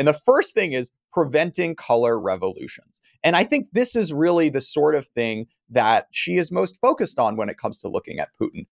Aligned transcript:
And 0.00 0.08
the 0.08 0.14
first 0.14 0.54
thing 0.54 0.72
is 0.72 0.90
preventing 1.12 1.76
color 1.76 2.18
revolutions. 2.18 3.02
And 3.22 3.36
I 3.36 3.44
think 3.44 3.68
this 3.72 3.94
is 3.94 4.14
really 4.14 4.48
the 4.48 4.62
sort 4.62 4.94
of 4.94 5.06
thing 5.08 5.46
that 5.68 6.06
Xi 6.10 6.38
is 6.38 6.50
most 6.50 6.78
focused 6.80 7.18
on 7.18 7.36
when 7.36 7.50
it 7.50 7.58
comes 7.58 7.82
to 7.82 7.88
looking 7.88 8.18
at 8.18 8.30
Putin. 8.40 8.64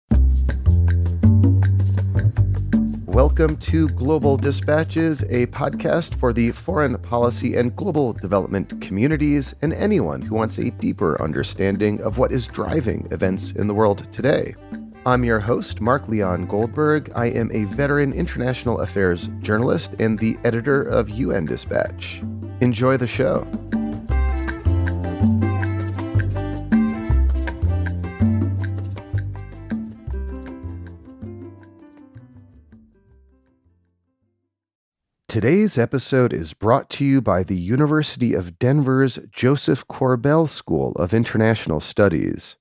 Welcome 3.05 3.59
to 3.59 3.91
Global 3.91 4.39
Dispatches, 4.39 5.23
a 5.25 5.45
podcast 5.49 6.15
for 6.15 6.33
the 6.33 6.51
foreign 6.53 6.97
policy 6.97 7.57
and 7.57 7.77
global 7.77 8.15
development 8.15 8.81
communities 8.81 9.55
and 9.61 9.75
anyone 9.75 10.23
who 10.23 10.35
wants 10.35 10.57
a 10.57 10.71
deeper 10.71 11.21
understanding 11.23 12.01
of 12.01 12.17
what 12.17 12.33
is 12.33 12.49
driving 12.49 13.07
events 13.11 13.53
in 13.53 13.67
the 13.67 13.75
world 13.75 14.11
today. 14.15 14.55
I'm 15.07 15.25
your 15.25 15.41
host, 15.41 15.81
Mark 15.81 16.09
Leon 16.09 16.47
Goldberg. 16.47 17.11
I 17.15 17.27
am 17.27 17.51
a 17.53 17.65
veteran 17.65 18.13
international 18.13 18.81
affairs 18.81 19.29
journalist 19.41 19.95
and 19.99 20.19
the 20.19 20.37
editor 20.45 20.83
of 20.83 21.09
UN 21.09 21.47
Dispatch. 21.47 22.21
Enjoy 22.61 22.97
the 22.97 23.07
show. 23.07 23.47
Today's 35.29 35.79
episode 35.79 36.33
is 36.33 36.53
brought 36.53 36.91
to 36.91 37.05
you 37.05 37.23
by 37.23 37.45
the 37.45 37.55
University 37.55 38.35
of 38.35 38.59
Denver's 38.59 39.19
Joseph 39.31 39.87
Korbel 39.87 40.49
School 40.49 40.93
of 40.93 41.15
International 41.15 41.81
Studies. 41.81 42.57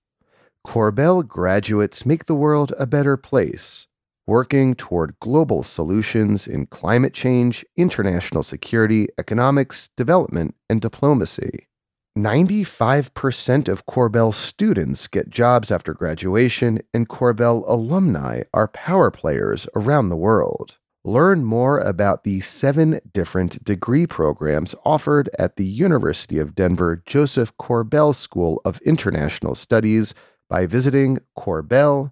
Korbel 0.67 1.26
graduates 1.26 2.05
make 2.05 2.26
the 2.26 2.35
world 2.35 2.73
a 2.77 2.85
better 2.85 3.16
place, 3.16 3.88
working 4.27 4.75
toward 4.75 5.17
global 5.21 5.63
solutions 5.63 6.45
in 6.45 6.66
climate 6.66 7.13
change, 7.13 7.66
international 7.77 8.44
security, 8.44 9.08
economics, 9.17 9.89
development, 9.95 10.55
and 10.70 10.81
diplomacy. 10.81 11.70
95% 12.17 13.69
of 13.69 13.86
Korbel 13.86 14.33
students 14.33 15.08
get 15.08 15.30
jobs 15.30 15.72
after 15.72 15.94
graduation, 15.94 16.80
and 16.94 17.08
Korbel 17.08 17.63
alumni 17.66 18.41
are 18.53 18.67
power 18.67 19.09
players 19.09 19.69
around 19.73 20.09
the 20.09 20.17
world. 20.17 20.78
Learn 21.06 21.45
more 21.45 21.80
about 21.80 22.25
the 22.25 22.41
seven 22.41 23.00
different 23.13 23.63
degree 23.63 24.06
programs 24.06 24.75
offered 24.84 25.30
at 25.39 25.56
the 25.56 25.63
University 25.63 26.39
of 26.39 26.56
Denver 26.56 27.02
Joseph 27.06 27.56
Korbel 27.56 28.13
School 28.13 28.61
of 28.66 28.81
International 28.81 29.56
Studies 29.56 30.13
by 30.50 30.66
visiting 30.66 31.20
korbel.du.edu. 31.38 32.12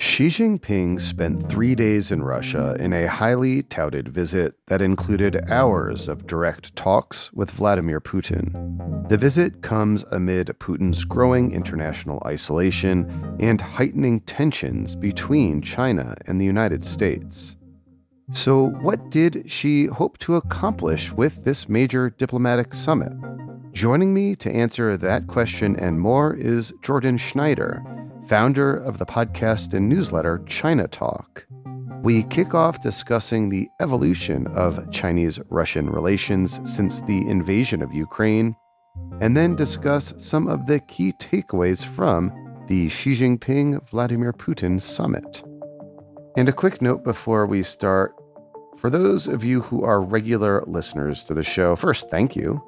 Xi 0.00 0.28
Jinping 0.28 1.00
spent 1.00 1.42
three 1.48 1.74
days 1.74 2.12
in 2.12 2.22
Russia 2.22 2.76
in 2.78 2.92
a 2.92 3.06
highly 3.06 3.64
touted 3.64 4.08
visit 4.08 4.54
that 4.68 4.80
included 4.80 5.44
hours 5.50 6.06
of 6.06 6.24
direct 6.26 6.76
talks 6.76 7.32
with 7.32 7.50
Vladimir 7.50 8.00
Putin. 8.00 9.08
The 9.08 9.16
visit 9.16 9.62
comes 9.62 10.04
amid 10.12 10.46
Putin's 10.60 11.04
growing 11.04 11.52
international 11.52 12.22
isolation 12.24 13.36
and 13.40 13.60
heightening 13.60 14.20
tensions 14.20 14.94
between 14.94 15.62
China 15.62 16.16
and 16.26 16.40
the 16.40 16.46
United 16.46 16.84
States. 16.84 17.57
So, 18.32 18.70
what 18.80 19.10
did 19.10 19.50
Xi 19.50 19.86
hope 19.86 20.18
to 20.18 20.36
accomplish 20.36 21.12
with 21.12 21.44
this 21.44 21.68
major 21.68 22.10
diplomatic 22.10 22.74
summit? 22.74 23.12
Joining 23.72 24.12
me 24.12 24.36
to 24.36 24.50
answer 24.50 24.96
that 24.96 25.28
question 25.28 25.76
and 25.76 25.98
more 25.98 26.34
is 26.34 26.72
Jordan 26.82 27.16
Schneider 27.16 27.82
founder 28.28 28.76
of 28.76 28.98
the 28.98 29.06
podcast 29.06 29.72
and 29.72 29.88
newsletter 29.88 30.42
China 30.46 30.86
Talk. 30.86 31.46
We 32.02 32.24
kick 32.24 32.54
off 32.54 32.82
discussing 32.82 33.48
the 33.48 33.68
evolution 33.80 34.46
of 34.48 34.90
Chinese 34.90 35.40
Russian 35.48 35.88
relations 35.88 36.60
since 36.70 37.00
the 37.00 37.26
invasion 37.26 37.80
of 37.80 37.94
Ukraine, 37.94 38.54
and 39.20 39.34
then 39.36 39.56
discuss 39.56 40.12
some 40.18 40.46
of 40.46 40.66
the 40.66 40.80
key 40.80 41.12
takeaways 41.14 41.84
from 41.84 42.30
the 42.68 42.90
Xi 42.90 43.12
Jinping 43.12 43.88
Vladimir 43.88 44.34
Putin 44.34 44.78
summit. 44.78 45.42
And 46.36 46.48
a 46.48 46.52
quick 46.52 46.82
note 46.82 47.02
before 47.02 47.46
we 47.46 47.62
start 47.62 48.14
for 48.78 48.90
those 48.90 49.26
of 49.26 49.44
you 49.44 49.60
who 49.60 49.82
are 49.82 50.00
regular 50.00 50.62
listeners 50.68 51.24
to 51.24 51.34
the 51.34 51.42
show, 51.42 51.74
first, 51.74 52.08
thank 52.10 52.36
you. 52.36 52.62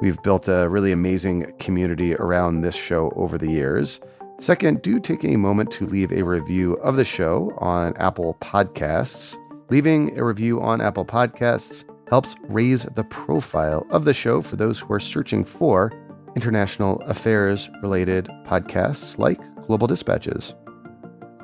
We've 0.00 0.22
built 0.22 0.46
a 0.46 0.68
really 0.68 0.92
amazing 0.92 1.52
community 1.58 2.14
around 2.14 2.60
this 2.60 2.76
show 2.76 3.12
over 3.16 3.36
the 3.36 3.50
years. 3.50 3.98
Second, 4.38 4.82
do 4.82 5.00
take 5.00 5.24
a 5.24 5.36
moment 5.36 5.72
to 5.72 5.86
leave 5.86 6.12
a 6.12 6.22
review 6.22 6.74
of 6.74 6.96
the 6.96 7.04
show 7.04 7.52
on 7.58 7.96
Apple 7.96 8.36
Podcasts. 8.40 9.36
Leaving 9.68 10.16
a 10.16 10.24
review 10.24 10.62
on 10.62 10.80
Apple 10.80 11.04
Podcasts 11.04 11.84
helps 12.08 12.36
raise 12.42 12.84
the 12.84 13.04
profile 13.04 13.84
of 13.90 14.04
the 14.04 14.14
show 14.14 14.40
for 14.40 14.54
those 14.54 14.78
who 14.78 14.92
are 14.92 15.00
searching 15.00 15.42
for 15.42 15.92
international 16.36 17.00
affairs 17.00 17.68
related 17.82 18.26
podcasts 18.44 19.18
like 19.18 19.40
Global 19.66 19.88
Dispatches. 19.88 20.54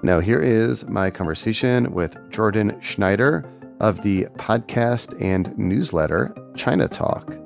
Now, 0.04 0.20
here 0.20 0.40
is 0.40 0.86
my 0.86 1.10
conversation 1.10 1.92
with 1.92 2.16
Jordan 2.30 2.78
Schneider 2.80 3.48
of 3.82 4.02
the 4.02 4.26
podcast 4.36 5.20
and 5.20 5.56
newsletter 5.58 6.34
China 6.56 6.88
Talk. 6.88 7.36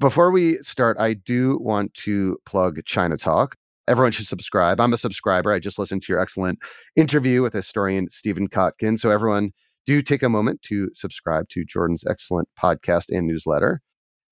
Before 0.00 0.30
we 0.30 0.56
start, 0.58 0.96
I 0.98 1.14
do 1.14 1.58
want 1.60 1.94
to 1.94 2.38
plug 2.44 2.80
China 2.86 3.16
Talk. 3.16 3.56
Everyone 3.86 4.12
should 4.12 4.26
subscribe. 4.26 4.80
I'm 4.80 4.92
a 4.92 4.96
subscriber. 4.96 5.52
I 5.52 5.58
just 5.58 5.78
listened 5.78 6.02
to 6.02 6.12
your 6.12 6.20
excellent 6.20 6.58
interview 6.96 7.42
with 7.42 7.52
historian 7.52 8.08
Stephen 8.08 8.48
Kotkin. 8.48 8.98
So, 8.98 9.10
everyone, 9.10 9.52
do 9.88 10.02
take 10.02 10.22
a 10.22 10.28
moment 10.28 10.60
to 10.60 10.90
subscribe 10.92 11.48
to 11.48 11.64
Jordan's 11.64 12.04
excellent 12.06 12.46
podcast 12.60 13.06
and 13.10 13.26
newsletter. 13.26 13.80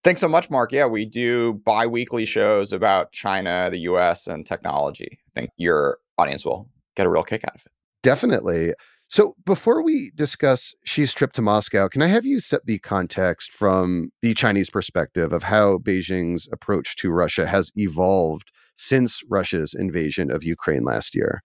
Thanks 0.05 0.21
so 0.21 0.28
much, 0.28 0.50
Mark. 0.50 0.71
Yeah, 0.71 0.84
we 0.84 1.06
do 1.06 1.62
bi 1.65 1.87
weekly 1.87 2.27
shows 2.27 2.75
about 2.75 3.11
China, 3.12 3.71
the 3.71 3.78
US, 3.91 4.27
and 4.27 4.44
technology. 4.44 5.19
I 5.34 5.41
think 5.41 5.50
your 5.56 5.97
audience 6.19 6.44
will 6.44 6.69
get 6.94 7.06
a 7.06 7.09
real 7.09 7.22
kick 7.22 7.43
out 7.44 7.55
of 7.55 7.62
it. 7.65 7.72
Definitely. 8.03 8.75
So 9.09 9.33
before 9.47 9.83
we 9.83 10.12
discuss 10.15 10.75
Xi's 10.84 11.15
trip 11.15 11.33
to 11.33 11.43
Moscow, 11.43 11.88
can 11.88 12.03
I 12.03 12.09
have 12.09 12.27
you 12.27 12.38
set 12.38 12.67
the 12.67 12.78
context 12.78 13.50
from 13.50 14.11
the 14.21 14.34
Chinese 14.34 14.69
perspective 14.69 15.33
of 15.33 15.44
how 15.44 15.78
Beijing's 15.78 16.49
approach 16.53 16.97
to 16.97 17.11
Russia 17.11 17.47
has 17.47 17.73
evolved 17.77 18.53
since 18.77 19.23
Russia's 19.31 19.73
invasion 19.73 20.31
of 20.31 20.44
Ukraine 20.44 20.84
last 20.84 21.15
year? 21.15 21.43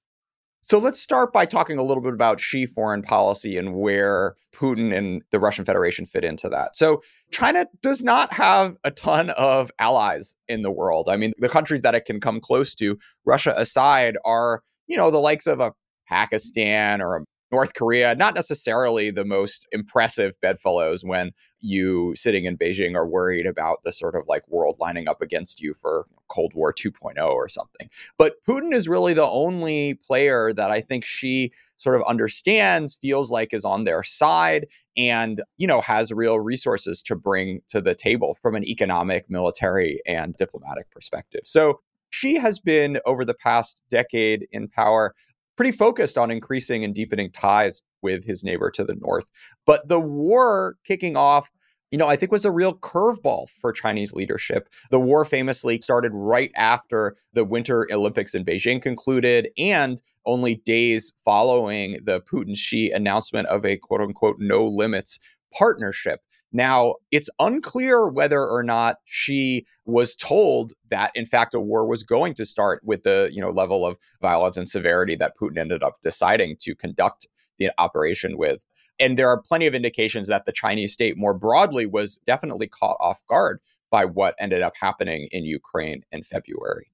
So 0.72 0.78
let's 0.78 1.02
start 1.02 1.34
by 1.34 1.46
talking 1.46 1.78
a 1.78 1.84
little 1.84 2.02
bit 2.02 2.14
about 2.14 2.40
Xi 2.40 2.66
foreign 2.66 3.02
policy 3.02 3.58
and 3.58 3.76
where 3.76 4.36
Putin 4.56 4.98
and 4.98 5.22
the 5.30 5.38
Russian 5.38 5.66
Federation 5.66 6.06
fit 6.06 6.24
into 6.24 6.48
that. 6.48 6.78
So 6.78 7.02
China 7.30 7.66
does 7.82 8.04
not 8.04 8.32
have 8.32 8.78
a 8.86 8.92
ton 8.92 9.32
of 9.32 9.70
allies 9.80 10.38
in 10.48 10.62
the 10.62 10.72
world. 10.72 11.10
I 11.10 11.18
mean, 11.18 11.34
the 11.40 11.50
countries 11.50 11.82
that 11.82 11.94
it 11.94 12.06
can 12.06 12.22
come 12.22 12.40
close 12.40 12.74
to, 12.76 12.98
Russia 13.26 13.54
aside, 13.58 14.16
are, 14.24 14.64
you 14.88 14.96
know, 14.96 15.12
the 15.12 15.18
likes 15.18 15.46
of 15.46 15.60
a 15.60 15.74
Pakistan 16.08 17.02
or 17.02 17.18
a 17.18 17.26
North 17.52 17.74
Korea, 17.74 18.16
not 18.16 18.34
necessarily 18.34 19.12
the 19.12 19.26
most 19.26 19.68
impressive 19.72 20.40
bedfellows 20.42 21.04
when 21.04 21.32
you 21.60 22.14
sitting 22.16 22.46
in 22.46 22.58
Beijing 22.58 22.96
are 22.96 23.08
worried 23.08 23.46
about 23.46 23.84
the 23.84 23.92
sort 23.92 24.16
of 24.16 24.24
like 24.28 24.48
world 24.48 24.78
lining 24.80 25.08
up 25.08 25.22
against 25.22 25.62
you 25.62 25.74
for 25.74 26.06
Cold 26.30 26.54
War 26.56 26.74
2.0 26.74 27.18
or 27.30 27.50
something. 27.50 27.90
But 28.18 28.36
Putin 28.48 28.74
is 28.74 28.88
really 28.88 29.14
the 29.14 29.28
only 29.28 29.96
player 29.96 30.54
that 30.54 30.72
I 30.72 30.80
think 30.82 31.04
Xi 31.04 31.52
sort 31.78 31.98
of 31.98 32.04
understands, 32.04 32.96
feels 32.96 33.32
like 33.32 33.54
is 33.54 33.66
on 33.66 33.84
their 33.84 34.02
side, 34.02 34.68
and, 34.96 35.42
you 35.58 35.68
know, 35.68 35.82
has 35.82 36.12
real 36.12 36.40
resources 36.40 37.02
to 37.04 37.16
bring 37.16 37.62
to 37.68 37.82
the 37.82 37.96
table 37.96 38.34
from 38.34 38.56
an 38.56 38.64
economic, 38.64 39.30
military, 39.30 40.00
and 40.06 40.36
diplomatic 40.38 40.90
perspective. 40.90 41.42
So 41.44 41.82
Xi 42.12 42.36
has 42.36 42.60
been 42.60 43.00
over 43.06 43.24
the 43.24 43.34
past 43.34 43.84
decade 43.90 44.48
in 44.52 44.68
power 44.68 45.16
pretty 45.56 45.72
focused 45.72 46.18
on 46.18 46.32
increasing 46.32 46.84
and 46.84 46.96
deepening 46.96 47.32
ties 47.32 47.82
with 48.02 48.26
his 48.26 48.44
neighbor 48.44 48.72
to 48.72 48.84
the 48.84 48.96
north. 48.96 49.30
But 49.66 49.88
the 49.88 50.00
war 50.00 50.78
kicking 50.84 51.16
off 51.16 51.52
you 51.92 51.98
know, 51.98 52.08
I 52.08 52.16
think 52.16 52.32
was 52.32 52.46
a 52.46 52.52
real 52.52 52.74
curveball 52.74 53.50
for 53.50 53.74
Chinese 53.74 54.14
leadership. 54.14 54.70
The 54.92 55.00
war 55.00 55.26
famously 55.26 55.82
started 55.82 56.14
right 56.14 56.52
after 56.56 57.16
the 57.34 57.44
Winter 57.44 57.86
Olympics 57.92 58.34
in 58.34 58.46
Beijing 58.46 58.82
concluded 58.82 59.50
and 59.58 60.02
only 60.26 60.56
days 60.56 61.14
following 61.26 62.00
the 62.06 62.22
Putin 62.22 62.56
Xi 62.56 62.92
announcement 62.92 63.48
of 63.50 63.66
a 63.66 63.76
quote 63.76 64.00
unquote 64.00 64.38
no 64.40 64.66
limits 64.66 65.20
partnership. 65.54 66.22
Now, 66.54 66.96
it's 67.12 67.30
unclear 67.40 68.08
whether 68.08 68.46
or 68.46 68.62
not 68.62 68.98
Xi 69.06 69.66
was 69.86 70.16
told 70.16 70.74
that 70.90 71.12
in 71.16 71.26
fact 71.26 71.54
a 71.54 71.60
war 71.60 71.88
was 71.88 72.04
going 72.04 72.34
to 72.36 72.46
start 72.46 72.82
with 72.84 73.04
the, 73.04 73.30
you 73.32 73.42
know, 73.42 73.52
level 73.52 73.86
of 73.86 73.98
violence 74.22 74.58
and 74.58 74.68
severity 74.68 75.16
that 75.16 75.38
Putin 75.42 75.58
ended 75.58 75.82
up 75.82 76.02
deciding 76.02 76.58
to 76.62 76.76
conduct 76.76 77.28
the 77.58 77.72
operation 77.78 78.38
with. 78.38 78.66
And 79.00 79.18
there 79.18 79.30
are 79.30 79.42
plenty 79.42 79.66
of 79.66 79.74
indications 79.74 80.28
that 80.28 80.46
the 80.46 80.52
Chinese 80.52 80.94
state 80.94 81.18
more 81.18 81.34
broadly 81.34 81.86
was 81.86 82.20
definitely 82.28 82.68
caught 82.68 82.98
off 83.00 83.26
guard 83.28 83.60
by 83.90 84.06
what 84.06 84.36
ended 84.40 84.62
up 84.62 84.74
happening 84.80 85.28
in 85.32 85.46
Ukraine 85.46 86.04
in 86.12 86.24
February. 86.24 86.92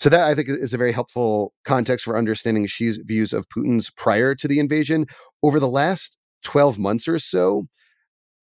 So 0.00 0.08
that 0.08 0.28
I 0.28 0.34
think 0.34 0.48
is 0.48 0.74
a 0.74 0.78
very 0.78 0.92
helpful 0.92 1.54
context 1.64 2.04
for 2.04 2.16
understanding 2.16 2.66
Xi's 2.66 2.98
views 3.04 3.32
of 3.32 3.48
Putin's 3.48 3.88
prior 3.90 4.34
to 4.34 4.48
the 4.48 4.58
invasion. 4.58 5.06
Over 5.44 5.60
the 5.60 5.68
last 5.68 6.18
12 6.42 6.78
months 6.78 7.06
or 7.06 7.18
so, 7.18 7.68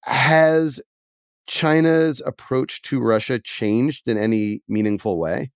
has 0.01 0.81
China's 1.47 2.21
approach 2.25 2.81
to 2.83 3.01
Russia 3.01 3.39
changed 3.39 4.07
in 4.07 4.17
any 4.17 4.61
meaningful 4.67 5.17
way? 5.17 5.51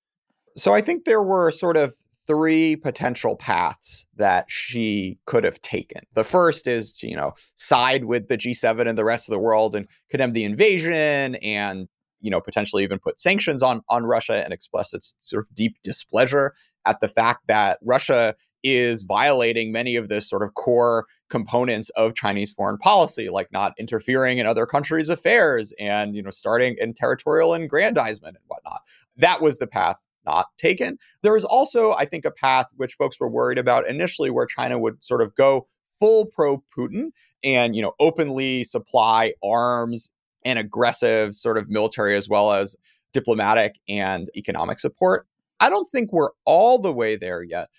So 0.57 0.73
I 0.73 0.81
think 0.81 1.05
there 1.05 1.21
were 1.21 1.51
sort 1.51 1.77
of 1.77 1.93
three 2.25 2.75
potential 2.75 3.35
paths 3.35 4.07
that 4.15 4.49
Xi 4.49 5.19
could 5.25 5.43
have 5.43 5.61
taken. 5.61 6.01
The 6.13 6.23
first 6.23 6.67
is 6.67 6.93
to, 6.93 7.07
you 7.07 7.15
know, 7.15 7.33
side 7.55 8.05
with 8.05 8.27
the 8.27 8.37
G7 8.37 8.87
and 8.87 8.97
the 8.97 9.03
rest 9.03 9.27
of 9.27 9.33
the 9.33 9.39
world 9.39 9.75
and 9.75 9.87
condemn 10.09 10.33
the 10.33 10.45
invasion 10.45 11.35
and, 11.35 11.87
you 12.21 12.31
know, 12.31 12.39
potentially 12.39 12.83
even 12.83 12.99
put 12.99 13.19
sanctions 13.19 13.61
on 13.61 13.81
on 13.89 14.05
Russia 14.05 14.43
and 14.43 14.53
express 14.53 14.93
its 14.93 15.15
sort 15.19 15.45
of 15.45 15.53
deep 15.53 15.75
displeasure 15.83 16.53
at 16.85 16.99
the 17.01 17.07
fact 17.07 17.47
that 17.47 17.79
Russia 17.83 18.35
is 18.63 19.03
violating 19.03 19.71
many 19.71 19.97
of 19.97 20.07
the 20.07 20.21
sort 20.21 20.43
of 20.43 20.53
core 20.53 21.05
components 21.33 21.89
of 21.95 22.13
Chinese 22.13 22.51
foreign 22.51 22.77
policy, 22.77 23.27
like 23.27 23.51
not 23.51 23.73
interfering 23.79 24.37
in 24.37 24.45
other 24.45 24.67
countries' 24.67 25.09
affairs 25.09 25.73
and 25.79 26.15
you 26.15 26.21
know 26.21 26.29
starting 26.29 26.75
in 26.79 26.93
territorial 26.93 27.55
aggrandizement 27.55 28.37
and 28.37 28.45
whatnot. 28.45 28.81
That 29.17 29.41
was 29.41 29.57
the 29.57 29.65
path 29.65 29.97
not 30.27 30.45
taken. 30.59 30.99
There 31.23 31.33
was 31.33 31.43
also, 31.43 31.93
I 31.93 32.05
think, 32.05 32.23
a 32.23 32.29
path 32.29 32.67
which 32.77 32.93
folks 32.93 33.19
were 33.19 33.27
worried 33.27 33.57
about 33.57 33.87
initially, 33.87 34.29
where 34.29 34.45
China 34.45 34.77
would 34.77 35.03
sort 35.03 35.23
of 35.23 35.33
go 35.33 35.65
full 35.99 36.27
pro 36.27 36.63
Putin 36.77 37.07
and 37.43 37.75
you 37.75 37.81
know 37.81 37.93
openly 37.99 38.63
supply 38.63 39.33
arms 39.43 40.11
and 40.45 40.59
aggressive 40.59 41.33
sort 41.33 41.57
of 41.57 41.67
military 41.67 42.15
as 42.15 42.29
well 42.29 42.53
as 42.53 42.75
diplomatic 43.11 43.79
and 43.89 44.29
economic 44.35 44.79
support. 44.79 45.25
I 45.59 45.71
don't 45.71 45.89
think 45.89 46.13
we're 46.13 46.29
all 46.45 46.77
the 46.77 46.93
way 46.93 47.15
there 47.15 47.41
yet, 47.41 47.69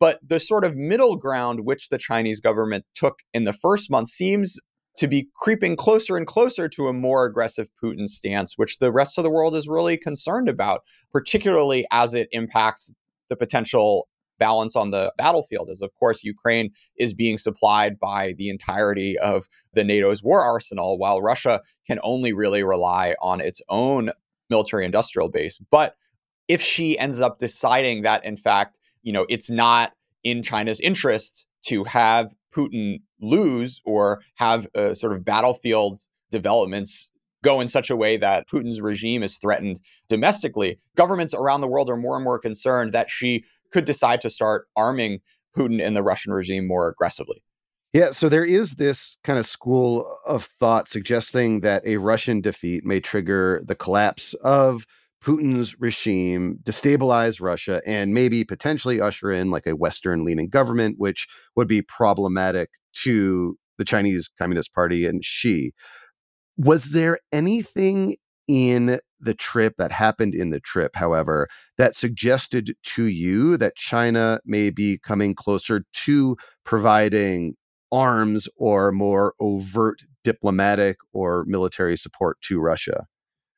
but 0.00 0.18
the 0.26 0.38
sort 0.38 0.64
of 0.64 0.76
middle 0.76 1.16
ground 1.16 1.60
which 1.64 1.88
the 1.88 1.98
Chinese 1.98 2.40
government 2.40 2.84
took 2.94 3.20
in 3.32 3.44
the 3.44 3.52
first 3.52 3.90
month 3.90 4.08
seems 4.08 4.58
to 4.96 5.08
be 5.08 5.28
creeping 5.34 5.76
closer 5.76 6.16
and 6.16 6.26
closer 6.26 6.68
to 6.68 6.88
a 6.88 6.92
more 6.92 7.24
aggressive 7.24 7.68
Putin 7.82 8.06
stance, 8.06 8.54
which 8.56 8.78
the 8.78 8.92
rest 8.92 9.18
of 9.18 9.24
the 9.24 9.30
world 9.30 9.56
is 9.56 9.68
really 9.68 9.96
concerned 9.96 10.48
about, 10.48 10.82
particularly 11.12 11.86
as 11.90 12.14
it 12.14 12.28
impacts 12.30 12.92
the 13.28 13.36
potential 13.36 14.08
balance 14.38 14.76
on 14.76 14.90
the 14.90 15.12
battlefield. 15.16 15.68
As 15.70 15.80
of 15.80 15.92
course, 15.94 16.24
Ukraine 16.24 16.70
is 16.98 17.14
being 17.14 17.38
supplied 17.38 17.98
by 17.98 18.34
the 18.36 18.48
entirety 18.48 19.18
of 19.18 19.46
the 19.74 19.84
NATO's 19.84 20.22
war 20.22 20.42
arsenal, 20.42 20.98
while 20.98 21.22
Russia 21.22 21.60
can 21.86 21.98
only 22.02 22.32
really 22.32 22.62
rely 22.62 23.14
on 23.20 23.40
its 23.40 23.60
own 23.68 24.10
military 24.50 24.84
industrial 24.84 25.28
base. 25.28 25.58
But 25.70 25.94
if 26.48 26.60
Xi 26.60 26.98
ends 26.98 27.20
up 27.20 27.38
deciding 27.38 28.02
that, 28.02 28.24
in 28.24 28.36
fact, 28.36 28.78
you 29.04 29.12
know, 29.12 29.26
it's 29.28 29.50
not 29.50 29.92
in 30.24 30.42
China's 30.42 30.80
interests 30.80 31.46
to 31.66 31.84
have 31.84 32.34
Putin 32.54 33.02
lose 33.20 33.80
or 33.84 34.20
have 34.36 34.66
a 34.74 34.94
sort 34.94 35.12
of 35.12 35.24
battlefield 35.24 36.00
developments 36.30 37.10
go 37.42 37.60
in 37.60 37.68
such 37.68 37.90
a 37.90 37.96
way 37.96 38.16
that 38.16 38.48
Putin's 38.48 38.80
regime 38.80 39.22
is 39.22 39.36
threatened 39.36 39.80
domestically. 40.08 40.78
Governments 40.96 41.34
around 41.34 41.60
the 41.60 41.68
world 41.68 41.90
are 41.90 41.96
more 41.96 42.16
and 42.16 42.24
more 42.24 42.38
concerned 42.38 42.92
that 42.92 43.10
Xi 43.10 43.44
could 43.70 43.84
decide 43.84 44.20
to 44.22 44.30
start 44.30 44.66
arming 44.74 45.20
Putin 45.56 45.84
and 45.84 45.94
the 45.94 46.02
Russian 46.02 46.32
regime 46.32 46.66
more 46.66 46.88
aggressively. 46.88 47.42
Yeah, 47.92 48.10
so 48.10 48.28
there 48.28 48.44
is 48.44 48.72
this 48.72 49.18
kind 49.22 49.38
of 49.38 49.46
school 49.46 50.18
of 50.26 50.44
thought 50.44 50.88
suggesting 50.88 51.60
that 51.60 51.86
a 51.86 51.98
Russian 51.98 52.40
defeat 52.40 52.84
may 52.84 52.98
trigger 52.98 53.62
the 53.64 53.76
collapse 53.76 54.34
of 54.42 54.84
Putin's 55.24 55.80
regime, 55.80 56.58
destabilize 56.62 57.40
Russia, 57.40 57.80
and 57.86 58.12
maybe 58.12 58.44
potentially 58.44 59.00
usher 59.00 59.32
in 59.32 59.50
like 59.50 59.66
a 59.66 59.74
Western 59.74 60.22
leaning 60.22 60.48
government, 60.48 60.96
which 60.98 61.26
would 61.56 61.66
be 61.66 61.80
problematic 61.80 62.68
to 63.02 63.56
the 63.78 63.84
Chinese 63.84 64.28
Communist 64.38 64.74
Party 64.74 65.06
and 65.06 65.24
Xi. 65.24 65.72
Was 66.58 66.92
there 66.92 67.18
anything 67.32 68.16
in 68.46 69.00
the 69.18 69.34
trip 69.34 69.74
that 69.78 69.90
happened 69.90 70.34
in 70.34 70.50
the 70.50 70.60
trip, 70.60 70.92
however, 70.94 71.48
that 71.78 71.96
suggested 71.96 72.74
to 72.82 73.04
you 73.04 73.56
that 73.56 73.76
China 73.76 74.40
may 74.44 74.68
be 74.68 74.98
coming 74.98 75.34
closer 75.34 75.84
to 75.94 76.36
providing 76.64 77.54
arms 77.90 78.46
or 78.56 78.92
more 78.92 79.32
overt 79.40 80.02
diplomatic 80.22 80.98
or 81.14 81.44
military 81.46 81.96
support 81.96 82.38
to 82.42 82.60
Russia? 82.60 83.06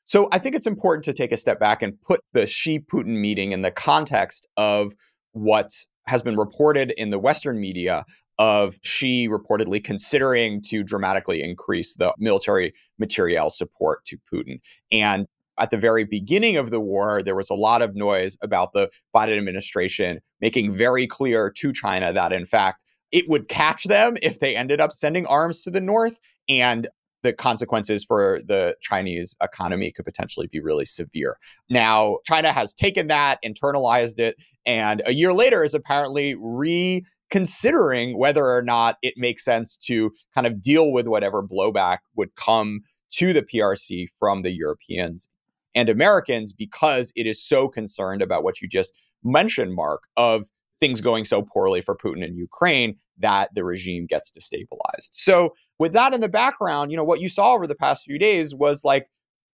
So 0.07 0.29
I 0.33 0.39
think 0.39 0.55
it's 0.55 0.67
important 0.67 1.05
to 1.05 1.13
take 1.13 1.33
a 1.33 1.37
step 1.37 1.61
back 1.61 1.83
and 1.83 2.01
put 2.01 2.21
the 2.33 2.47
Xi 2.47 2.79
Putin 2.79 3.21
meeting 3.21 3.53
in 3.53 3.63
the 3.63 3.71
context 3.71 4.47
of 4.57 4.95
what 5.33 5.71
has 6.07 6.23
been 6.23 6.37
reported 6.37 6.93
in 6.93 7.11
the 7.11 7.19
Western 7.19 7.61
media 7.61 8.05
of 8.39 8.79
Xi 8.83 9.29
reportedly 9.29 9.83
considering 9.83 10.63
to 10.63 10.85
dramatically 10.85 11.43
increase 11.43 11.97
the 11.97 12.15
military 12.19 12.73
materiel 12.99 13.51
support 13.51 14.05
to 14.07 14.17
Putin. 14.33 14.61
And 14.93 15.27
at 15.59 15.71
the 15.71 15.79
very 15.79 16.05
beginning 16.05 16.57
of 16.57 16.71
the 16.71 16.81
war, 16.81 17.23
there 17.23 17.35
was 17.35 17.51
a 17.51 17.55
lot 17.55 17.83
of 17.83 17.97
noise 17.97 18.37
about 18.43 18.73
the 18.75 18.91
Biden 19.15 19.39
administration 19.39 20.21
making 20.41 20.71
very 20.71 21.07
clear 21.07 21.51
to 21.51 21.73
China 21.73 22.13
that, 22.13 22.33
in 22.33 22.45
fact, 22.45 22.85
it 23.11 23.29
would 23.29 23.49
catch 23.49 23.85
them 23.85 24.17
if 24.23 24.39
they 24.39 24.55
ended 24.55 24.81
up 24.81 24.93
sending 24.93 25.27
arms 25.27 25.63
to 25.63 25.71
the 25.71 25.81
north. 25.81 26.21
And 26.49 26.89
the 27.27 27.33
consequences 27.33 28.05
for 28.05 28.41
the 28.47 28.77
Chinese 28.81 29.37
economy 29.43 29.91
could 29.91 30.05
potentially 30.05 30.47
be 30.47 30.61
really 30.61 30.85
severe. 30.85 31.37
Now, 31.69 32.19
China 32.25 32.53
has 32.53 32.73
taken 32.73 33.09
that, 33.09 33.39
internalized 33.45 34.21
it, 34.21 34.37
and 34.65 35.03
a 35.05 35.13
year 35.13 35.33
later 35.33 35.65
is 35.65 35.75
apparently 35.75 36.37
reconsidering 36.39 38.17
whether 38.17 38.47
or 38.47 38.63
not 38.63 38.97
it 39.03 39.15
makes 39.17 39.45
sense 39.45 39.77
to 39.79 40.13
kind 40.35 40.47
of 40.47 40.63
deal 40.63 40.93
with 40.93 41.09
whatever 41.09 41.43
blowback 41.43 41.99
would 42.15 42.35
come 42.37 42.83
to 43.13 43.33
the 43.33 43.43
PRC 43.43 44.07
from 44.19 44.43
the 44.43 44.51
Europeans 44.51 45.29
and 45.75 45.89
Americans 45.89 46.53
because 46.53 47.13
it 47.17 47.27
is 47.27 47.43
so 47.43 47.69
concerned 47.69 48.23
about 48.23 48.45
what 48.45 48.63
you 48.63 48.69
just 48.69 48.95
mentioned, 49.25 49.75
Mark, 49.75 50.03
of 50.17 50.47
things 50.81 51.01
going 51.01 51.25
so 51.25 51.43
poorly 51.43 51.81
for 51.81 51.97
Putin 51.97 52.25
in 52.25 52.37
Ukraine 52.37 52.97
that 53.19 53.55
the 53.55 53.65
regime 53.65 54.07
gets 54.07 54.31
destabilized. 54.31 55.11
So 55.13 55.55
with 55.79 55.93
that 55.93 56.15
in 56.15 56.21
the 56.21 56.29
background, 56.29 56.91
you 56.91 56.97
know, 56.97 57.05
what 57.05 57.21
you 57.21 57.29
saw 57.29 57.55
over 57.55 57.67
the 57.67 57.75
past 57.75 58.05
few 58.05 58.19
days 58.19 58.55
was 58.55 58.85
like 58.85 59.09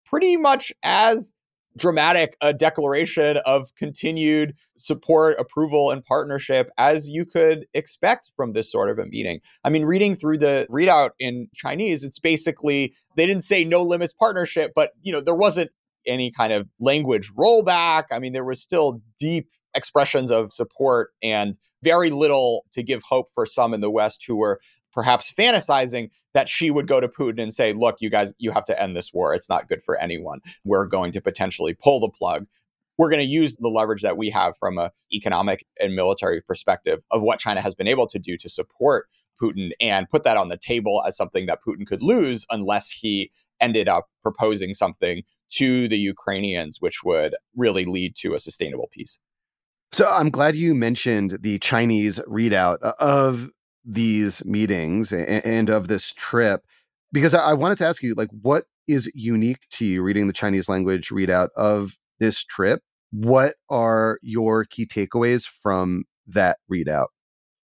pretty 0.06 0.38
much 0.38 0.74
as 0.84 1.34
dramatic 1.78 2.36
a 2.42 2.54
declaration 2.54 3.38
of 3.46 3.74
continued 3.76 4.56
support, 4.78 5.40
approval, 5.40 5.90
and 5.90 6.04
partnership 6.04 6.70
as 6.78 7.10
you 7.10 7.26
could 7.26 7.66
expect 7.74 8.32
from 8.36 8.54
this 8.54 8.70
sort 8.72 8.90
of 8.90 9.00
a 9.00 9.06
meeting. 9.06 9.40
I 9.64 9.70
mean, 9.70 9.86
reading 9.86 10.16
through 10.16 10.40
the 10.40 10.68
readout 10.70 11.12
in 11.20 11.48
Chinese, 11.56 12.04
it's 12.04 12.20
basically 12.20 12.94
they 13.16 13.26
didn't 13.26 13.44
say 13.44 13.64
no 13.64 13.84
limits 13.84 14.14
partnership, 14.14 14.72
but 14.76 14.92
you 15.02 15.14
know, 15.14 15.22
there 15.22 15.36
wasn't 15.36 15.72
any 16.06 16.32
kind 16.32 16.52
of 16.52 16.68
language 16.80 17.32
rollback. 17.38 18.06
I 18.12 18.20
mean, 18.20 18.34
there 18.34 18.44
was 18.44 18.62
still 18.62 19.02
deep 19.20 19.48
expressions 19.74 20.32
of 20.32 20.52
support 20.52 21.12
and 21.22 21.58
very 21.84 22.10
little 22.10 22.66
to 22.72 22.84
give 22.84 23.04
hope 23.04 23.30
for 23.34 23.46
some 23.46 23.74
in 23.74 23.82
the 23.82 23.90
West 23.90 24.26
who 24.28 24.36
were 24.36 24.60
perhaps 24.94 25.32
fantasizing 25.32 26.10
that 26.34 26.50
Xi 26.50 26.70
would 26.70 26.88
go 26.88 27.00
to 27.00 27.08
Putin 27.08 27.42
and 27.42 27.54
say, 27.54 27.74
look, 27.74 27.98
you 28.02 28.10
guys, 28.10 28.34
you 28.38 28.52
have 28.52 28.66
to 28.66 28.82
end 28.82 28.96
this 28.96 29.14
war. 29.14 29.34
It's 29.34 29.50
not 29.50 29.70
good 29.70 29.82
for 29.82 29.98
anyone. 29.98 30.42
We're 30.66 30.86
going 30.86 31.12
to 31.14 31.22
potentially 31.22 31.74
pull 31.74 32.00
the 32.00 32.10
plug. 32.10 32.46
We're 32.98 33.10
going 33.10 33.22
to 33.22 33.26
use 33.26 33.56
the 33.56 33.70
leverage 33.70 34.02
that 34.02 34.18
we 34.18 34.30
have 34.30 34.58
from 34.58 34.78
an 34.78 34.92
economic 35.14 35.66
and 35.80 35.96
military 35.96 36.42
perspective 36.42 37.00
of 37.10 37.22
what 37.22 37.40
China 37.40 37.62
has 37.62 37.74
been 37.74 37.88
able 37.88 38.08
to 38.08 38.20
do 38.20 38.38
to 38.38 38.50
support 38.50 39.08
Putin 39.42 39.72
and 39.80 40.08
put 40.10 40.24
that 40.24 40.38
on 40.38 40.50
the 40.50 40.58
table 40.58 41.04
as 41.08 41.18
something 41.18 41.46
that 41.48 41.60
Putin 41.66 41.88
could 41.88 42.04
lose 42.04 42.46
unless 42.50 42.90
he 42.90 43.32
ended 43.60 43.88
up 43.88 44.10
proposing 44.22 44.74
something 44.74 45.24
to 45.50 45.88
the 45.88 45.98
Ukrainians, 45.98 46.80
which 46.80 47.04
would 47.04 47.36
really 47.56 47.86
lead 47.86 48.16
to 48.18 48.34
a 48.34 48.40
sustainable 48.40 48.90
peace. 48.92 49.20
So 49.92 50.10
I'm 50.10 50.30
glad 50.30 50.56
you 50.56 50.74
mentioned 50.74 51.40
the 51.42 51.60
Chinese 51.60 52.20
readout 52.20 52.78
uh, 52.82 52.94
of 53.00 53.50
these 53.84 54.44
meetings 54.46 55.12
and, 55.12 55.70
of 55.70 55.88
this 55.88 56.14
trip 56.14 56.62
because 57.12 57.34
I 57.34 57.54
wanted 57.54 57.78
to 57.80 57.88
ask 57.88 58.02
you 58.04 58.14
like 58.14 58.30
what 58.42 58.66
is 58.88 59.12
unique 59.14 59.68
to 59.72 59.86
you 59.86 60.04
reading 60.04 60.28
the 60.28 60.34
Chinese 60.34 60.70
language 60.70 61.10
readout 61.10 61.50
of 61.56 61.98
this 62.20 62.44
trip? 62.44 62.82
What 63.12 63.56
are 63.70 64.18
your 64.22 64.66
key 64.66 64.86
takeaways 64.86 65.48
from 65.48 66.06
that 66.28 66.58
readout? 66.72 67.08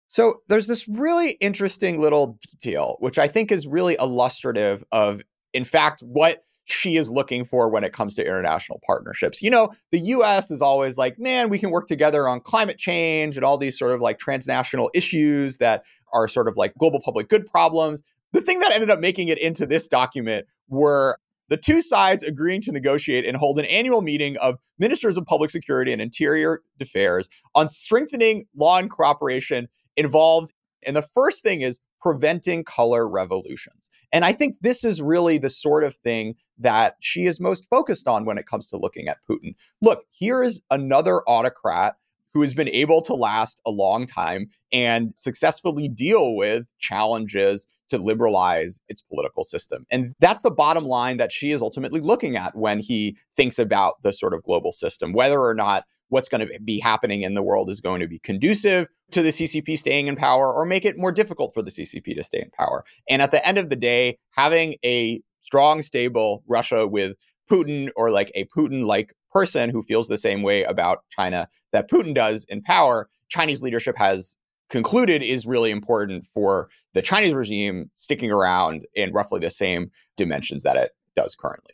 So 0.07 0.39
there's 0.47 0.67
this 0.67 0.88
really 0.88 1.31
interesting 1.41 2.01
little 2.01 2.39
detail, 2.51 2.95
which 3.00 3.19
I 3.19 3.27
think 3.27 3.51
is 3.51 3.67
really 3.67 3.97
illustrative 4.00 4.83
of 4.91 5.21
in 5.53 5.63
fact, 5.63 6.01
what 6.01 6.43
Xi 6.67 6.97
is 6.97 7.09
looking 7.09 7.43
for 7.43 7.69
when 7.69 7.83
it 7.83 7.93
comes 7.93 8.15
to 8.15 8.25
international 8.25 8.79
partnerships. 8.86 9.41
You 9.41 9.50
know, 9.50 9.69
the 9.91 10.00
US 10.00 10.51
is 10.51 10.62
always 10.62 10.97
like, 10.97 11.17
man, 11.17 11.50
we 11.50 11.59
can 11.59 11.71
work 11.71 11.88
together 11.88 12.27
on 12.27 12.41
climate 12.41 12.77
change 12.77 13.36
and 13.38 13.45
all 13.45 13.57
these 13.57 13.77
sort 13.77 13.93
of 13.93 14.01
like 14.01 14.19
transnational 14.19 14.91
issues 14.93 15.57
that 15.57 15.83
are 16.13 16.27
sort 16.27 16.47
of 16.47 16.57
like 16.57 16.74
global 16.77 17.00
public 17.01 17.29
good 17.29 17.45
problems. 17.45 18.03
The 18.33 18.41
thing 18.41 18.59
that 18.59 18.74
ended 18.74 18.89
up 18.89 19.00
making 19.00 19.29
it 19.29 19.38
into 19.39 19.65
this 19.65 19.88
document 19.88 20.45
were 20.67 21.17
the 21.50 21.57
two 21.57 21.81
sides 21.81 22.24
agreeing 22.24 22.62
to 22.62 22.74
negotiate 22.74 23.25
and 23.25 23.38
hold 23.38 23.57
an 23.57 23.65
annual 23.65 24.01
meeting 24.01 24.36
of 24.38 24.55
ministers 24.77 25.17
of 25.17 25.25
public 25.25 25.50
security 25.50 25.93
and 25.93 26.01
interior 26.01 26.62
affairs 26.81 27.29
on 27.55 27.69
strengthening 27.69 28.45
law 28.55 28.77
and 28.77 28.89
cooperation 28.89 29.69
involved. 29.95 30.53
And 30.86 30.95
the 30.95 31.01
first 31.01 31.43
thing 31.43 31.62
is 31.62 31.79
preventing 32.01 32.63
color 32.63 33.08
revolutions. 33.08 33.89
And 34.12 34.24
I 34.24 34.34
think 34.34 34.56
this 34.62 34.84
is 34.84 35.01
really 35.01 35.38
the 35.38 35.50
sort 35.50 35.84
of 35.84 35.96
thing 35.96 36.36
that 36.58 36.96
Xi 37.01 37.25
is 37.25 37.39
most 37.39 37.68
focused 37.70 38.08
on 38.08 38.25
when 38.25 38.38
it 38.38 38.48
comes 38.48 38.70
to 38.70 38.77
looking 38.77 39.08
at 39.08 39.18
Putin. 39.30 39.56
Look, 39.82 40.04
here 40.12 40.44
is 40.44 40.62
another 40.70 41.22
autocrat 41.27 41.96
who 42.34 42.42
has 42.42 42.54
been 42.54 42.70
able 42.70 43.01
to 43.01 43.16
last 43.16 43.60
a 43.66 43.72
long 43.72 44.06
time 44.06 44.48
and 44.72 45.13
successfully 45.16 45.88
deal 45.88 46.36
with 46.36 46.68
challenges 46.80 47.68
to 47.89 47.98
liberalize 47.98 48.82
its 48.89 49.01
political 49.01 49.44
system. 49.44 49.86
And 49.89 50.13
that's 50.20 50.42
the 50.42 50.51
bottom 50.51 50.86
line 50.86 51.18
that 51.18 51.32
Xi 51.32 51.51
is 51.51 51.62
ultimately 51.62 52.01
looking 52.01 52.36
at 52.36 52.56
when 52.56 52.80
he 52.80 53.18
thinks 53.36 53.58
about 53.58 53.96
the 54.04 54.12
sort 54.12 54.34
of 54.34 54.44
global 54.44 54.72
system, 54.72 55.13
whether 55.13 55.42
or 55.42 55.54
not 55.54 55.86
what's 56.10 56.30
going 56.30 56.48
to 56.48 56.60
be 56.60 56.80
happening 56.80 57.22
in 57.22 57.34
the 57.34 57.44
world 57.44 57.70
is 57.70 57.82
going 57.82 58.00
to 58.00 58.08
be 58.08 58.20
conducive 58.20 58.88
to 59.12 59.22
the 59.22 59.30
CCP 59.30 59.78
staying 59.78 60.08
in 60.08 60.16
power 60.16 60.54
or 60.54 60.66
make 60.66 60.86
it 60.86 60.98
more 60.98 61.12
difficult 61.12 61.54
for 61.54 61.62
the 61.62 61.72
CCP 61.72 62.16
to 62.16 62.24
stay 62.24 62.40
in 62.40 62.50
power. 62.52 62.84
And 63.10 63.22
at 63.22 63.32
the 63.32 63.46
end 63.48 63.58
of 63.58 63.70
the 63.70 63.76
day, 63.76 64.18
having 64.32 64.76
a 64.84 65.22
strong, 65.42 65.82
stable 65.82 66.44
Russia 66.48 66.88
with 66.88 67.16
Putin 67.50 67.90
or 67.96 68.12
like 68.12 68.32
a 68.36 68.46
Putin 68.46 68.86
like 68.86 69.14
person 69.32 69.70
who 69.70 69.82
feels 69.82 70.08
the 70.08 70.18
same 70.18 70.42
way 70.42 70.64
about 70.64 71.00
China 71.10 71.48
that 71.72 71.90
Putin 71.90 72.14
does 72.14 72.46
in 72.50 72.62
power, 72.62 73.10
Chinese 73.30 73.62
leadership 73.62 73.98
has 73.98 74.36
concluded 74.70 75.24
is 75.24 75.46
really 75.46 75.72
important 75.72 76.26
for 76.26 76.70
the 76.94 77.02
Chinese 77.02 77.34
regime 77.34 77.90
sticking 77.94 78.32
around 78.32 78.86
in 78.96 79.14
roughly 79.14 79.40
the 79.40 79.50
same 79.50 79.92
dimensions 80.18 80.64
that 80.64 80.76
it 80.76 80.92
does 81.16 81.36
currently. 81.36 81.74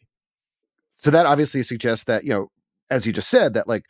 So 0.90 1.12
that 1.12 1.26
obviously 1.26 1.64
suggests 1.64 2.06
that, 2.06 2.24
you 2.24 2.30
know, 2.30 2.52
as 2.90 3.08
you 3.08 3.14
just 3.14 3.30
said, 3.30 3.56
that 3.56 3.68
like 3.68 3.86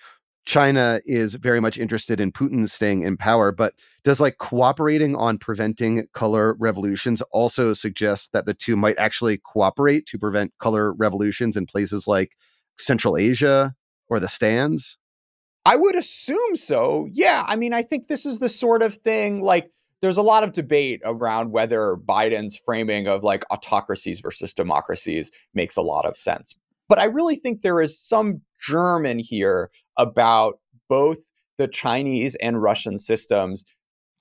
China 0.46 1.00
is 1.06 1.36
very 1.36 1.62
much 1.62 1.78
interested 1.78 2.20
in 2.20 2.32
Putin 2.32 2.70
staying 2.70 3.04
in 3.04 3.16
power, 3.16 3.52
but 3.52 3.74
does 4.04 4.20
like 4.20 4.38
cooperating 4.40 5.16
on 5.16 5.38
preventing 5.38 6.06
color 6.14 6.56
revolutions 6.60 7.22
also 7.32 7.74
suggest 7.74 8.34
that 8.34 8.46
the 8.46 8.54
two 8.54 8.76
might 8.76 8.98
actually 8.98 9.38
cooperate 9.38 10.06
to 10.08 10.20
prevent 10.20 10.54
color 10.60 10.92
revolutions 10.94 11.56
in 11.56 11.66
places 11.66 12.08
like 12.08 12.36
Central 12.78 13.16
Asia 13.16 13.74
or 14.10 14.20
the 14.20 14.28
stands? 14.28 14.98
I 15.66 15.78
would 15.78 15.96
assume 15.96 16.56
so. 16.56 17.08
Yeah. 17.12 17.46
I 17.48 17.56
mean, 17.56 17.74
I 17.74 17.82
think 17.82 18.08
this 18.08 18.26
is 18.26 18.40
the 18.40 18.50
sort 18.50 18.84
of 18.84 18.96
thing 18.96 19.42
like 19.42 19.72
there's 20.02 20.18
a 20.18 20.22
lot 20.22 20.44
of 20.44 20.52
debate 20.52 21.02
around 21.06 21.52
whether 21.52 21.96
Biden's 21.96 22.58
framing 22.58 23.08
of 23.08 23.24
like 23.24 23.46
autocracies 23.50 24.20
versus 24.20 24.54
democracies 24.54 25.32
makes 25.54 25.78
a 25.78 25.82
lot 25.82 26.04
of 26.04 26.18
sense. 26.18 26.54
But 26.90 27.00
I 27.00 27.06
really 27.06 27.38
think 27.38 27.62
there 27.62 27.80
is 27.80 27.98
some 27.98 28.42
germ 28.60 29.06
in 29.06 29.20
here 29.20 29.72
about 29.98 30.60
both 30.90 31.20
the 31.58 31.68
Chinese 31.68 32.36
and 32.36 32.62
Russian 32.62 32.98
systems 32.98 33.64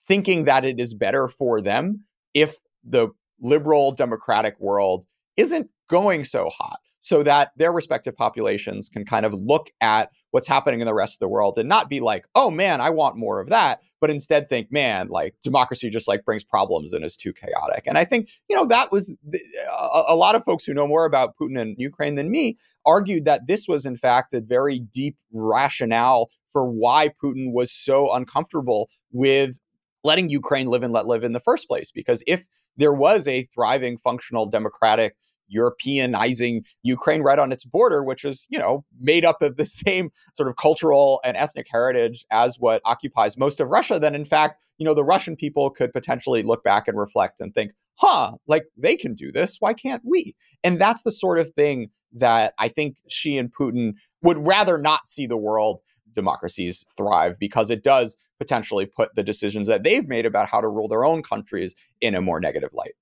thinking 0.06 0.44
that 0.44 0.64
it 0.64 0.80
is 0.80 0.94
better 0.94 1.28
for 1.28 1.60
them 1.60 2.04
if 2.34 2.56
the 2.84 3.08
liberal 3.40 3.92
democratic 3.92 4.58
world 4.60 5.06
isn't 5.36 5.68
going 5.88 6.24
so 6.24 6.48
hot 6.48 6.80
so 7.02 7.24
that 7.24 7.50
their 7.56 7.72
respective 7.72 8.16
populations 8.16 8.88
can 8.88 9.04
kind 9.04 9.26
of 9.26 9.34
look 9.34 9.70
at 9.80 10.12
what's 10.30 10.46
happening 10.46 10.80
in 10.80 10.86
the 10.86 10.94
rest 10.94 11.16
of 11.16 11.18
the 11.18 11.28
world 11.28 11.58
and 11.58 11.68
not 11.68 11.88
be 11.88 11.98
like, 11.98 12.24
oh 12.36 12.48
man, 12.48 12.80
I 12.80 12.90
want 12.90 13.16
more 13.16 13.40
of 13.40 13.48
that, 13.48 13.82
but 14.00 14.08
instead 14.08 14.48
think, 14.48 14.70
man, 14.70 15.08
like 15.08 15.34
democracy 15.42 15.90
just 15.90 16.06
like 16.06 16.24
brings 16.24 16.44
problems 16.44 16.92
and 16.92 17.04
is 17.04 17.16
too 17.16 17.32
chaotic. 17.32 17.82
And 17.86 17.98
I 17.98 18.04
think, 18.04 18.28
you 18.48 18.54
know, 18.54 18.66
that 18.66 18.92
was 18.92 19.16
the, 19.28 19.40
a, 19.80 20.14
a 20.14 20.16
lot 20.16 20.36
of 20.36 20.44
folks 20.44 20.64
who 20.64 20.74
know 20.74 20.86
more 20.86 21.04
about 21.04 21.34
Putin 21.36 21.60
and 21.60 21.74
Ukraine 21.76 22.14
than 22.14 22.30
me 22.30 22.56
argued 22.86 23.24
that 23.24 23.48
this 23.48 23.66
was, 23.66 23.84
in 23.84 23.96
fact, 23.96 24.32
a 24.32 24.40
very 24.40 24.78
deep 24.78 25.16
rationale 25.32 26.30
for 26.52 26.70
why 26.70 27.08
Putin 27.08 27.52
was 27.52 27.72
so 27.72 28.12
uncomfortable 28.12 28.88
with 29.10 29.58
letting 30.04 30.28
Ukraine 30.28 30.68
live 30.68 30.84
and 30.84 30.92
let 30.92 31.06
live 31.06 31.24
in 31.24 31.32
the 31.32 31.40
first 31.40 31.66
place. 31.66 31.90
Because 31.90 32.22
if 32.28 32.46
there 32.76 32.92
was 32.92 33.26
a 33.26 33.42
thriving, 33.42 33.98
functional, 33.98 34.48
democratic 34.48 35.16
Europeanizing 35.54 36.64
Ukraine 36.82 37.22
right 37.22 37.38
on 37.38 37.52
its 37.52 37.64
border, 37.64 38.02
which 38.02 38.24
is, 38.24 38.46
you 38.50 38.58
know, 38.58 38.84
made 39.00 39.24
up 39.24 39.42
of 39.42 39.56
the 39.56 39.64
same 39.86 40.10
sort 40.34 40.48
of 40.48 40.56
cultural 40.56 41.20
and 41.24 41.36
ethnic 41.36 41.66
heritage 41.70 42.24
as 42.30 42.58
what 42.58 42.82
occupies 42.84 43.36
most 43.36 43.60
of 43.60 43.68
Russia, 43.68 43.98
then 43.98 44.14
in 44.14 44.24
fact, 44.24 44.62
you 44.78 44.84
know, 44.84 44.94
the 44.94 45.04
Russian 45.04 45.36
people 45.36 45.70
could 45.70 45.92
potentially 45.92 46.42
look 46.42 46.64
back 46.64 46.88
and 46.88 46.98
reflect 46.98 47.40
and 47.40 47.54
think, 47.54 47.72
huh, 47.96 48.32
like 48.46 48.64
they 48.76 48.96
can 48.96 49.14
do 49.14 49.30
this. 49.30 49.56
Why 49.60 49.74
can't 49.74 50.02
we? 50.04 50.34
And 50.64 50.80
that's 50.80 51.02
the 51.02 51.12
sort 51.12 51.38
of 51.38 51.50
thing 51.50 51.90
that 52.12 52.54
I 52.58 52.68
think 52.68 52.96
Xi 53.08 53.38
and 53.38 53.52
Putin 53.52 53.94
would 54.22 54.46
rather 54.46 54.78
not 54.78 55.08
see 55.08 55.26
the 55.26 55.36
world 55.36 55.80
democracies 56.12 56.84
thrive 56.96 57.38
because 57.38 57.70
it 57.70 57.82
does 57.82 58.16
potentially 58.38 58.86
put 58.86 59.14
the 59.14 59.22
decisions 59.22 59.68
that 59.68 59.82
they've 59.82 60.08
made 60.08 60.26
about 60.26 60.48
how 60.48 60.60
to 60.60 60.68
rule 60.68 60.88
their 60.88 61.04
own 61.04 61.22
countries 61.22 61.74
in 62.00 62.14
a 62.14 62.20
more 62.20 62.40
negative 62.40 62.74
light. 62.74 62.92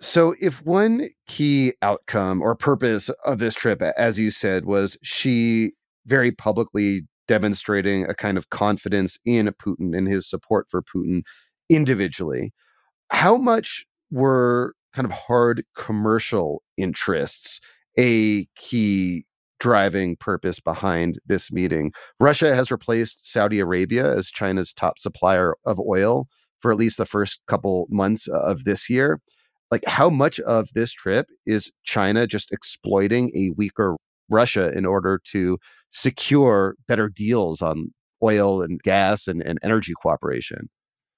So, 0.00 0.34
if 0.40 0.64
one 0.64 1.08
key 1.26 1.74
outcome 1.82 2.40
or 2.40 2.54
purpose 2.54 3.08
of 3.24 3.38
this 3.40 3.54
trip, 3.54 3.82
as 3.82 4.18
you 4.18 4.30
said, 4.30 4.64
was 4.64 4.96
Xi 5.02 5.72
very 6.06 6.30
publicly 6.30 7.02
demonstrating 7.26 8.04
a 8.04 8.14
kind 8.14 8.38
of 8.38 8.48
confidence 8.50 9.18
in 9.24 9.48
Putin 9.60 9.96
and 9.96 10.06
his 10.06 10.28
support 10.28 10.68
for 10.70 10.82
Putin 10.82 11.22
individually, 11.68 12.52
how 13.10 13.36
much 13.36 13.84
were 14.10 14.74
kind 14.94 15.04
of 15.04 15.10
hard 15.10 15.64
commercial 15.74 16.62
interests 16.76 17.60
a 17.98 18.46
key 18.54 19.24
driving 19.58 20.14
purpose 20.14 20.60
behind 20.60 21.18
this 21.26 21.50
meeting? 21.50 21.92
Russia 22.20 22.54
has 22.54 22.70
replaced 22.70 23.28
Saudi 23.30 23.58
Arabia 23.58 24.16
as 24.16 24.30
China's 24.30 24.72
top 24.72 24.96
supplier 24.96 25.56
of 25.66 25.80
oil 25.80 26.28
for 26.60 26.70
at 26.70 26.78
least 26.78 26.98
the 26.98 27.04
first 27.04 27.40
couple 27.48 27.88
months 27.90 28.28
uh, 28.28 28.38
of 28.38 28.62
this 28.62 28.88
year 28.88 29.20
like 29.70 29.82
how 29.86 30.10
much 30.10 30.40
of 30.40 30.68
this 30.74 30.92
trip 30.92 31.26
is 31.46 31.70
China 31.84 32.26
just 32.26 32.52
exploiting 32.52 33.30
a 33.36 33.50
weaker 33.56 33.96
Russia 34.30 34.72
in 34.76 34.86
order 34.86 35.20
to 35.32 35.58
secure 35.90 36.74
better 36.86 37.08
deals 37.08 37.62
on 37.62 37.92
oil 38.22 38.62
and 38.62 38.80
gas 38.82 39.26
and, 39.26 39.42
and 39.42 39.58
energy 39.62 39.92
cooperation? 40.00 40.68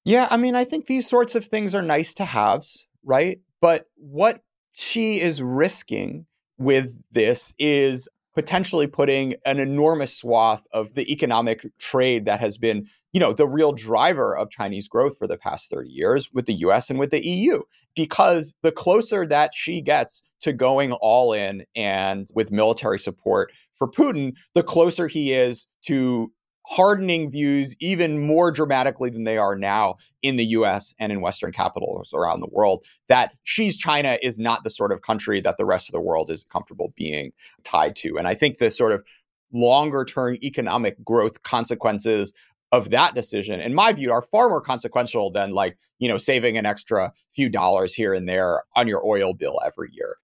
Yeah, 0.05 0.29
I 0.31 0.37
mean, 0.37 0.55
I 0.55 0.65
think 0.65 0.87
these 0.87 1.09
sorts 1.09 1.35
of 1.35 1.47
things 1.47 1.75
are 1.75 1.83
nice 1.83 2.15
to 2.15 2.25
haves, 2.25 2.87
right? 3.05 3.39
But 3.61 3.85
what 3.97 4.41
Xi 4.75 5.21
is 5.21 5.43
risking 5.43 6.27
with 6.59 6.99
this 7.11 7.55
is 7.59 8.09
potentially 8.41 8.87
putting 8.87 9.35
an 9.45 9.59
enormous 9.59 10.17
swath 10.17 10.67
of 10.73 10.95
the 10.95 11.13
economic 11.13 11.67
trade 11.79 12.25
that 12.25 12.41
has 12.41 12.57
been, 12.57 12.87
you 13.13 13.21
know, 13.21 13.35
the 13.35 13.47
real 13.47 13.71
driver 13.71 14.35
of 14.35 14.49
Chinese 14.49 14.89
growth 14.89 15.19
for 15.19 15.27
the 15.27 15.37
past 15.37 15.69
30 15.69 15.91
years 15.91 16.31
with 16.33 16.47
the 16.47 16.55
US 16.55 16.89
and 16.89 16.99
with 16.99 17.11
the 17.11 17.23
EU. 17.23 17.61
Because 17.95 18.55
the 18.63 18.73
closer 18.73 19.27
that 19.27 19.55
Xi 19.55 19.83
gets 19.83 20.23
to 20.41 20.55
going 20.55 20.93
all 20.93 21.35
in 21.35 21.67
and 21.77 22.29
with 22.35 22.51
military 22.51 22.99
support 22.99 23.53
for 23.77 23.87
Putin, 23.87 24.33
the 24.55 24.63
closer 24.63 25.07
he 25.07 25.35
is 25.35 25.67
to 25.85 26.33
hardening 26.71 27.29
views 27.29 27.75
even 27.81 28.25
more 28.25 28.53
dramatically 28.53 29.11
than 29.11 29.25
they 29.25 29.37
are 29.37 29.57
now 29.57 29.97
in 30.23 30.37
the 30.37 30.45
US 30.45 30.95
and 31.01 31.11
in 31.11 31.21
Western 31.21 31.51
capitals 31.51 32.15
around 32.15 32.41
the 32.41 32.49
world. 32.53 32.85
That 33.09 33.35
Xi's 33.45 33.77
China 33.77 34.19
is 34.23 34.39
not 34.39 34.63
the 34.63 34.71
sort 34.71 34.93
of 34.93 35.03
country 35.03 35.41
that 35.41 35.57
the 35.57 35.65
rest 35.65 35.89
of 35.89 35.93
the 35.93 36.01
world 36.01 36.31
is 36.31 36.45
comfortable 36.45 36.93
being 36.97 37.33
tied 37.65 37.97
to. 37.97 38.17
And 38.17 38.29
I 38.29 38.35
think 38.35 38.59
the 38.59 38.71
sort 38.71 38.93
of 38.93 39.05
longer 39.53 40.05
term 40.05 40.37
economic 40.45 41.03
growth 41.05 41.43
consequences 41.43 42.33
of 42.71 42.91
that 42.91 43.17
decision, 43.17 43.61
in 43.61 43.75
my 43.75 43.93
view, 43.93 44.13
are 44.13 44.23
far 44.23 44.49
more 44.49 44.61
consequential 44.61 45.33
than 45.33 45.51
like, 45.51 45.77
you 45.99 46.09
know, 46.09 46.19
saving 46.19 46.57
an 46.57 46.67
extra 46.67 47.13
few 47.35 47.49
dollars 47.49 47.95
here 47.95 48.15
and 48.15 48.29
there 48.29 48.63
on 48.77 48.87
your 48.87 49.05
oil 49.05 49.35
bill 49.35 49.59
every 49.67 49.91
year. 49.93 50.19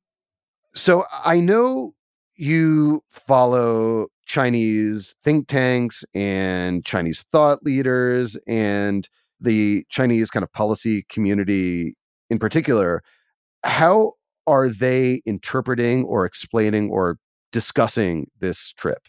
So 0.76 1.04
I 1.24 1.40
know 1.40 1.94
you 2.37 3.02
follow 3.11 4.09
Chinese 4.26 5.14
think 5.25 5.49
tanks 5.49 6.05
and 6.14 6.85
Chinese 6.85 7.25
thought 7.31 7.62
leaders 7.62 8.37
and 8.47 9.09
the 9.40 9.85
Chinese 9.88 10.31
kind 10.31 10.43
of 10.43 10.52
policy 10.52 11.05
community 11.09 11.97
in 12.31 12.38
particular, 12.38 13.02
how 13.64 14.12
are 14.47 14.69
they 14.69 15.21
interpreting 15.26 16.05
or 16.05 16.25
explaining 16.25 16.90
or 16.90 17.19
discussing 17.52 18.31
this 18.40 18.73
trip? 18.73 19.02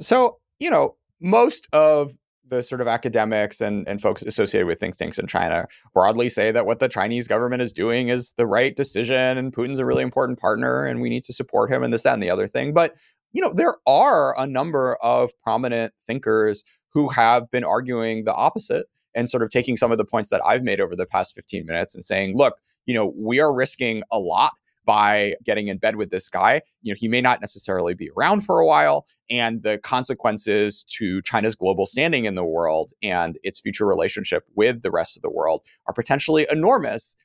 So, 0.00 0.38
you 0.58 0.70
know, 0.70 0.96
most 1.20 1.68
of 1.72 2.16
the 2.48 2.62
sort 2.62 2.80
of 2.80 2.88
academics 2.88 3.60
and, 3.60 3.86
and 3.88 4.00
folks 4.00 4.22
associated 4.22 4.66
with 4.66 4.78
think 4.78 4.96
tanks 4.96 5.18
in 5.18 5.26
China 5.26 5.66
broadly 5.94 6.28
say 6.28 6.50
that 6.50 6.66
what 6.66 6.80
the 6.80 6.88
Chinese 6.88 7.28
government 7.28 7.62
is 7.62 7.72
doing 7.72 8.08
is 8.08 8.34
the 8.36 8.46
right 8.46 8.76
decision 8.76 9.38
and 9.38 9.54
Putin's 9.54 9.78
a 9.78 9.86
really 9.86 10.02
important 10.02 10.38
partner 10.38 10.84
and 10.84 11.00
we 11.00 11.08
need 11.08 11.24
to 11.24 11.32
support 11.32 11.70
him 11.70 11.82
and 11.82 11.92
this, 11.92 12.02
that, 12.02 12.14
and 12.14 12.22
the 12.22 12.30
other 12.30 12.46
thing. 12.46 12.74
But, 12.74 12.96
you 13.32 13.40
know, 13.40 13.52
there 13.52 13.76
are 13.86 14.38
a 14.38 14.46
number 14.46 14.96
of 15.02 15.30
prominent 15.42 15.94
thinkers 16.06 16.64
who 16.92 17.08
have 17.08 17.50
been 17.50 17.64
arguing 17.64 18.24
the 18.24 18.34
opposite 18.34 18.86
and 19.14 19.30
sort 19.30 19.42
of 19.42 19.50
taking 19.50 19.76
some 19.76 19.92
of 19.92 19.98
the 19.98 20.04
points 20.04 20.30
that 20.30 20.44
I've 20.44 20.62
made 20.62 20.80
over 20.80 20.96
the 20.96 21.06
past 21.06 21.34
15 21.34 21.64
minutes 21.66 21.94
and 21.94 22.04
saying, 22.04 22.36
look, 22.36 22.56
you 22.86 22.94
know, 22.94 23.12
we 23.16 23.40
are 23.40 23.54
risking 23.54 24.02
a 24.10 24.18
lot 24.18 24.52
by 24.84 25.34
getting 25.44 25.68
in 25.68 25.78
bed 25.78 25.96
with 25.96 26.10
this 26.10 26.28
guy. 26.28 26.62
You 26.82 26.92
know, 26.92 26.96
he 26.98 27.08
may 27.08 27.20
not 27.20 27.40
necessarily 27.40 27.94
be 27.94 28.10
around 28.16 28.40
for 28.40 28.60
a 28.60 28.66
while, 28.66 29.06
and 29.30 29.62
the 29.62 29.78
consequences 29.78 30.84
to 30.96 31.22
China's 31.22 31.54
global 31.54 31.86
standing 31.86 32.24
in 32.24 32.34
the 32.34 32.44
world 32.44 32.92
and 33.02 33.38
its 33.42 33.60
future 33.60 33.86
relationship 33.86 34.44
with 34.54 34.82
the 34.82 34.90
rest 34.90 35.16
of 35.16 35.22
the 35.22 35.30
world 35.30 35.62
are 35.86 35.94
potentially 35.94 36.46
enormous. 36.50 37.16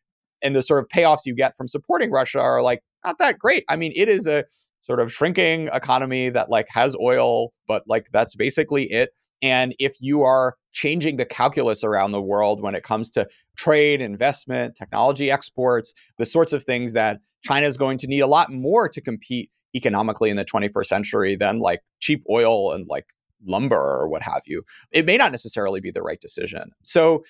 And 0.41 0.55
the 0.55 0.61
sort 0.61 0.79
of 0.79 0.87
payoffs 0.89 1.25
you 1.25 1.33
get 1.33 1.57
from 1.57 1.67
supporting 1.67 2.11
Russia 2.11 2.39
are 2.39 2.61
like 2.61 2.83
not 3.03 3.17
that 3.17 3.39
great. 3.39 3.63
I 3.69 3.75
mean, 3.75 3.91
it 3.95 4.07
is 4.07 4.27
a 4.27 4.43
sort 4.81 4.99
of 4.99 5.11
shrinking 5.11 5.69
economy 5.73 6.29
that 6.29 6.49
like 6.49 6.67
has 6.69 6.95
oil, 7.01 7.53
but 7.67 7.83
like 7.87 8.07
that's 8.13 8.35
basically 8.35 8.83
it. 8.91 9.09
And 9.41 9.75
if 9.79 9.96
you 10.00 10.24
are 10.24 10.56
changing 10.72 11.17
the 11.17 11.25
calculus 11.25 11.84
around 11.84 12.12
the 12.12 12.22
world 12.22 12.62
when 12.62 12.75
it 12.75 12.84
comes 12.84 13.10
to 13.12 13.27
trade, 13.56 14.01
investment, 14.01 14.75
technology 14.75 15.32
exports, 15.32 15.94
the 16.17 16.25
sorts 16.25 16.53
of 16.53 16.63
things 16.63 16.94
that 16.94 17.20
China 17.44 17.65
is 17.65 17.77
going 17.77 17.98
to 18.00 18.08
need 18.08 18.20
a 18.20 18.27
lot 18.27 18.51
more 18.51 18.89
to 18.89 19.01
compete 19.01 19.51
economically 19.75 20.29
in 20.29 20.38
the 20.38 20.46
21st 20.46 20.86
century 20.86 21.36
than 21.36 21.60
like 21.60 21.82
cheap 22.00 22.24
oil 22.29 22.72
and 22.72 22.88
like 22.88 23.08
lumber 23.46 23.77
or 23.77 24.08
what 24.08 24.22
have 24.22 24.41
you. 24.46 24.63
It 24.91 25.06
may 25.06 25.17
not 25.17 25.32
necessarily 25.32 25.79
be 25.79 25.91
the 25.91 26.01
right 26.01 26.20
decision. 26.20 26.72
So, 26.84 27.24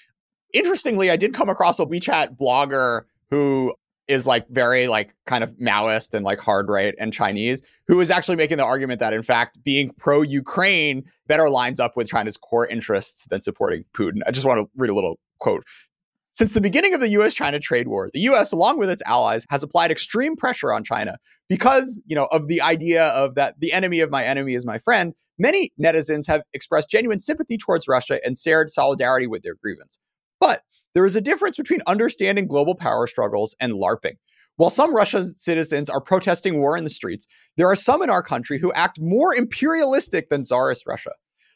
interestingly, 0.53 1.11
I 1.11 1.17
did 1.17 1.33
come 1.33 1.49
across 1.49 1.79
a 1.79 1.85
WeChat 1.85 2.37
blogger 2.37 3.03
who 3.29 3.73
is 4.07 4.25
like 4.25 4.47
very 4.49 4.87
like 4.87 5.13
kind 5.25 5.43
of 5.43 5.55
Maoist 5.57 6.13
and 6.13 6.23
like 6.23 6.39
hard 6.39 6.69
right 6.69 6.95
and 6.99 7.13
Chinese, 7.13 7.61
who 7.87 7.99
is 7.99 8.09
actually 8.09 8.35
making 8.35 8.57
the 8.57 8.63
argument 8.63 8.99
that 8.99 9.13
in 9.13 9.21
fact 9.21 9.61
being 9.63 9.91
pro 9.97 10.21
Ukraine 10.21 11.03
better 11.27 11.49
lines 11.49 11.79
up 11.79 11.97
with 11.97 12.07
China's 12.07 12.37
core 12.37 12.67
interests 12.67 13.25
than 13.29 13.41
supporting 13.41 13.83
Putin. 13.93 14.19
I 14.25 14.31
just 14.31 14.45
want 14.45 14.59
to 14.59 14.69
read 14.75 14.89
a 14.89 14.95
little 14.95 15.19
quote. 15.39 15.63
Since 16.31 16.51
the 16.51 16.61
beginning 16.61 16.93
of 16.93 16.99
the 16.99 17.09
US 17.09 17.33
China 17.33 17.59
trade 17.59 17.87
war, 17.87 18.09
the 18.13 18.19
US 18.21 18.51
along 18.51 18.77
with 18.77 18.89
its 18.89 19.01
allies 19.05 19.45
has 19.49 19.63
applied 19.63 19.91
extreme 19.91 20.35
pressure 20.35 20.71
on 20.71 20.83
China 20.83 21.17
because, 21.49 21.99
you 22.05 22.15
know, 22.15 22.27
of 22.27 22.47
the 22.47 22.61
idea 22.61 23.07
of 23.07 23.35
that 23.35 23.55
the 23.59 23.73
enemy 23.73 23.99
of 24.01 24.11
my 24.11 24.23
enemy 24.23 24.53
is 24.53 24.65
my 24.65 24.77
friend. 24.77 25.13
Many 25.39 25.71
netizens 25.81 26.27
have 26.27 26.43
expressed 26.53 26.89
genuine 26.89 27.19
sympathy 27.19 27.57
towards 27.57 27.87
Russia 27.87 28.19
and 28.23 28.37
shared 28.37 28.71
solidarity 28.71 29.27
with 29.27 29.41
their 29.41 29.55
grievance. 29.55 29.99
But 30.39 30.61
there 30.97 31.05
is 31.05 31.15
a 31.15 31.21
difference 31.21 31.57
between 31.57 31.79
understanding 31.85 32.47
global 32.47 32.73
power 32.73 33.05
struggles 33.05 33.55
and 33.59 33.73
LARPing. 33.73 34.15
While 34.55 34.71
some 34.71 34.95
Russian 34.95 35.25
citizens 35.25 35.91
are 35.91 36.01
protesting 36.01 36.57
war 36.57 36.75
in 36.75 36.83
the 36.83 36.89
streets, 36.89 37.27
there 37.55 37.67
are 37.67 37.75
some 37.75 38.01
in 38.01 38.09
our 38.09 38.23
country 38.23 38.57
who 38.57 38.73
act 38.73 38.99
more 38.99 39.31
imperialistic 39.35 40.29
than 40.29 40.41
Tsarist 40.41 40.87
Russia. 40.87 41.11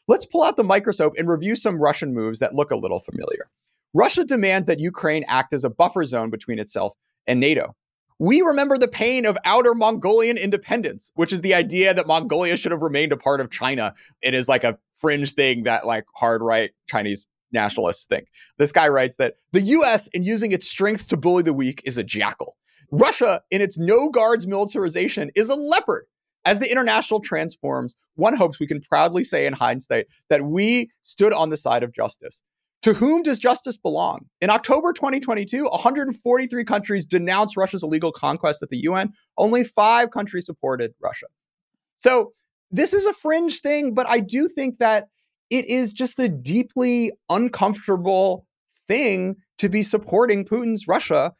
Let's 0.06 0.26
pull 0.26 0.44
out 0.44 0.54
the 0.54 0.62
microscope 0.62 1.14
and 1.18 1.28
review 1.28 1.56
some 1.56 1.82
Russian 1.82 2.14
moves 2.14 2.38
that 2.38 2.54
look 2.54 2.70
a 2.70 2.76
little 2.76 3.00
familiar. 3.00 3.50
Russia 3.92 4.22
demands 4.22 4.68
that 4.68 4.78
Ukraine 4.78 5.24
act 5.26 5.52
as 5.52 5.64
a 5.64 5.70
buffer 5.70 6.04
zone 6.04 6.30
between 6.30 6.60
itself 6.60 6.94
and 7.26 7.40
NATO. 7.40 7.74
We 8.20 8.42
remember 8.42 8.78
the 8.78 8.86
pain 8.86 9.26
of 9.26 9.36
outer 9.44 9.74
Mongolian 9.74 10.36
independence, 10.36 11.10
which 11.16 11.32
is 11.32 11.40
the 11.40 11.54
idea 11.54 11.94
that 11.94 12.06
Mongolia 12.06 12.56
should 12.56 12.70
have 12.70 12.82
remained 12.82 13.10
a 13.10 13.16
part 13.16 13.40
of 13.40 13.50
China. 13.50 13.92
It 14.22 14.34
is 14.34 14.48
like 14.48 14.62
a 14.62 14.78
fringe 15.00 15.32
thing 15.32 15.64
that 15.64 15.84
like 15.84 16.04
hard 16.14 16.42
right 16.42 16.70
Chinese 16.86 17.26
nationalists 17.52 18.06
think. 18.06 18.28
This 18.58 18.72
guy 18.72 18.88
writes 18.88 19.16
that 19.16 19.34
the 19.52 19.60
US, 19.62 20.08
in 20.08 20.22
using 20.22 20.52
its 20.52 20.68
strengths 20.68 21.06
to 21.08 21.16
bully 21.16 21.42
the 21.42 21.52
weak, 21.52 21.82
is 21.84 21.98
a 21.98 22.04
jackal. 22.04 22.56
Russia, 22.90 23.40
in 23.50 23.60
its 23.60 23.78
no 23.78 24.08
guards 24.08 24.46
militarization, 24.46 25.30
is 25.34 25.48
a 25.48 25.54
leopard. 25.54 26.06
As 26.44 26.58
the 26.58 26.70
international 26.70 27.20
transforms, 27.20 27.94
one 28.16 28.36
hopes 28.36 28.58
we 28.58 28.66
can 28.66 28.80
proudly 28.80 29.22
say 29.22 29.46
in 29.46 29.52
hindsight 29.52 30.06
that 30.28 30.44
we 30.44 30.90
stood 31.02 31.32
on 31.32 31.50
the 31.50 31.56
side 31.56 31.82
of 31.82 31.92
justice. 31.92 32.42
To 32.82 32.94
whom 32.94 33.22
does 33.22 33.38
justice 33.38 33.78
belong? 33.78 34.26
In 34.40 34.50
October 34.50 34.92
2022, 34.92 35.66
143 35.66 36.64
countries 36.64 37.06
denounced 37.06 37.56
Russia's 37.56 37.84
illegal 37.84 38.10
conquest 38.10 38.60
at 38.60 38.70
the 38.70 38.78
UN. 38.78 39.12
Only 39.38 39.62
five 39.62 40.10
countries 40.10 40.46
supported 40.46 40.92
Russia. 41.00 41.26
So 41.96 42.32
this 42.72 42.92
is 42.92 43.06
a 43.06 43.12
fringe 43.12 43.60
thing, 43.60 43.94
but 43.94 44.08
I 44.08 44.18
do 44.18 44.48
think 44.48 44.78
that 44.78 45.06
it 45.52 45.66
is 45.66 45.92
just 45.92 46.18
a 46.18 46.30
deeply 46.30 47.12
uncomfortable 47.28 48.46
thing 48.88 49.36
to 49.58 49.68
be 49.68 49.82
supporting 49.82 50.46
Putin's 50.46 50.88
Russia 50.88 51.34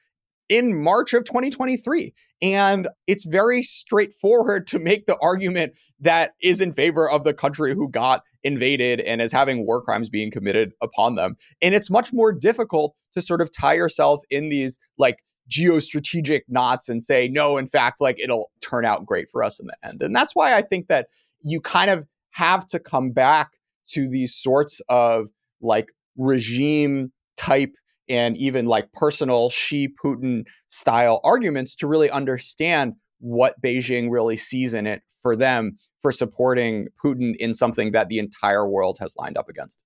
in 0.50 0.82
March 0.82 1.14
of 1.14 1.24
2023. 1.24 2.12
And 2.42 2.88
it's 3.06 3.24
very 3.24 3.62
straightforward 3.62 4.66
to 4.66 4.78
make 4.78 5.06
the 5.06 5.16
argument 5.22 5.78
that 5.98 6.32
is 6.42 6.60
in 6.60 6.72
favor 6.74 7.08
of 7.08 7.24
the 7.24 7.32
country 7.32 7.72
who 7.72 7.88
got 7.88 8.22
invaded 8.44 9.00
and 9.00 9.22
is 9.22 9.32
having 9.32 9.64
war 9.64 9.80
crimes 9.80 10.10
being 10.10 10.30
committed 10.30 10.72
upon 10.82 11.14
them. 11.14 11.36
And 11.62 11.74
it's 11.74 11.88
much 11.88 12.12
more 12.12 12.32
difficult 12.32 12.94
to 13.14 13.22
sort 13.22 13.40
of 13.40 13.50
tie 13.50 13.74
yourself 13.74 14.20
in 14.28 14.50
these 14.50 14.78
like 14.98 15.20
geostrategic 15.50 16.42
knots 16.48 16.90
and 16.90 17.02
say, 17.02 17.28
no, 17.28 17.56
in 17.56 17.66
fact, 17.66 17.98
like 17.98 18.20
it'll 18.20 18.50
turn 18.60 18.84
out 18.84 19.06
great 19.06 19.30
for 19.30 19.42
us 19.42 19.58
in 19.58 19.68
the 19.68 19.88
end. 19.88 20.02
And 20.02 20.14
that's 20.14 20.34
why 20.34 20.52
I 20.52 20.60
think 20.60 20.88
that 20.88 21.06
you 21.40 21.62
kind 21.62 21.90
of 21.90 22.04
have 22.32 22.66
to 22.66 22.78
come 22.78 23.10
back 23.12 23.52
to 23.90 24.08
these 24.08 24.34
sorts 24.34 24.80
of 24.88 25.28
like 25.60 25.88
regime 26.16 27.12
type 27.36 27.74
and 28.08 28.36
even 28.36 28.66
like 28.66 28.92
personal 28.92 29.48
Xi 29.50 29.88
Putin 30.02 30.44
style 30.68 31.20
arguments 31.24 31.74
to 31.76 31.86
really 31.86 32.10
understand 32.10 32.94
what 33.20 33.60
Beijing 33.62 34.10
really 34.10 34.36
sees 34.36 34.74
in 34.74 34.86
it 34.86 35.02
for 35.22 35.36
them 35.36 35.78
for 36.00 36.10
supporting 36.10 36.88
Putin 37.02 37.36
in 37.36 37.54
something 37.54 37.92
that 37.92 38.08
the 38.08 38.18
entire 38.18 38.68
world 38.68 38.98
has 39.00 39.14
lined 39.16 39.38
up 39.38 39.48
against. 39.48 39.82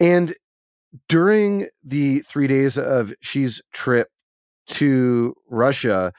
And 0.00 0.32
during 1.08 1.68
the 1.84 2.20
three 2.20 2.46
days 2.46 2.78
of 2.78 3.12
Xi's 3.22 3.62
trip 3.72 4.08
to 4.68 5.34
Russia, 5.48 6.12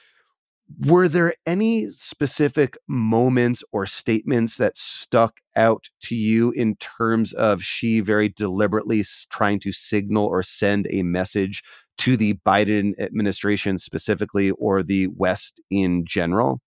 were 0.79 1.07
there 1.07 1.33
any 1.45 1.89
specific 1.91 2.77
moments 2.87 3.63
or 3.71 3.85
statements 3.85 4.57
that 4.57 4.77
stuck 4.77 5.37
out 5.55 5.89
to 6.01 6.15
you 6.15 6.51
in 6.51 6.75
terms 6.77 7.33
of 7.33 7.61
Xi 7.61 7.99
very 7.99 8.29
deliberately 8.29 9.03
trying 9.29 9.59
to 9.59 9.71
signal 9.71 10.25
or 10.25 10.41
send 10.41 10.87
a 10.89 11.03
message 11.03 11.63
to 11.99 12.17
the 12.17 12.35
Biden 12.45 12.97
administration 12.99 13.77
specifically 13.77 14.51
or 14.51 14.83
the 14.83 15.07
West 15.07 15.61
in 15.69 16.05
general? 16.05 16.61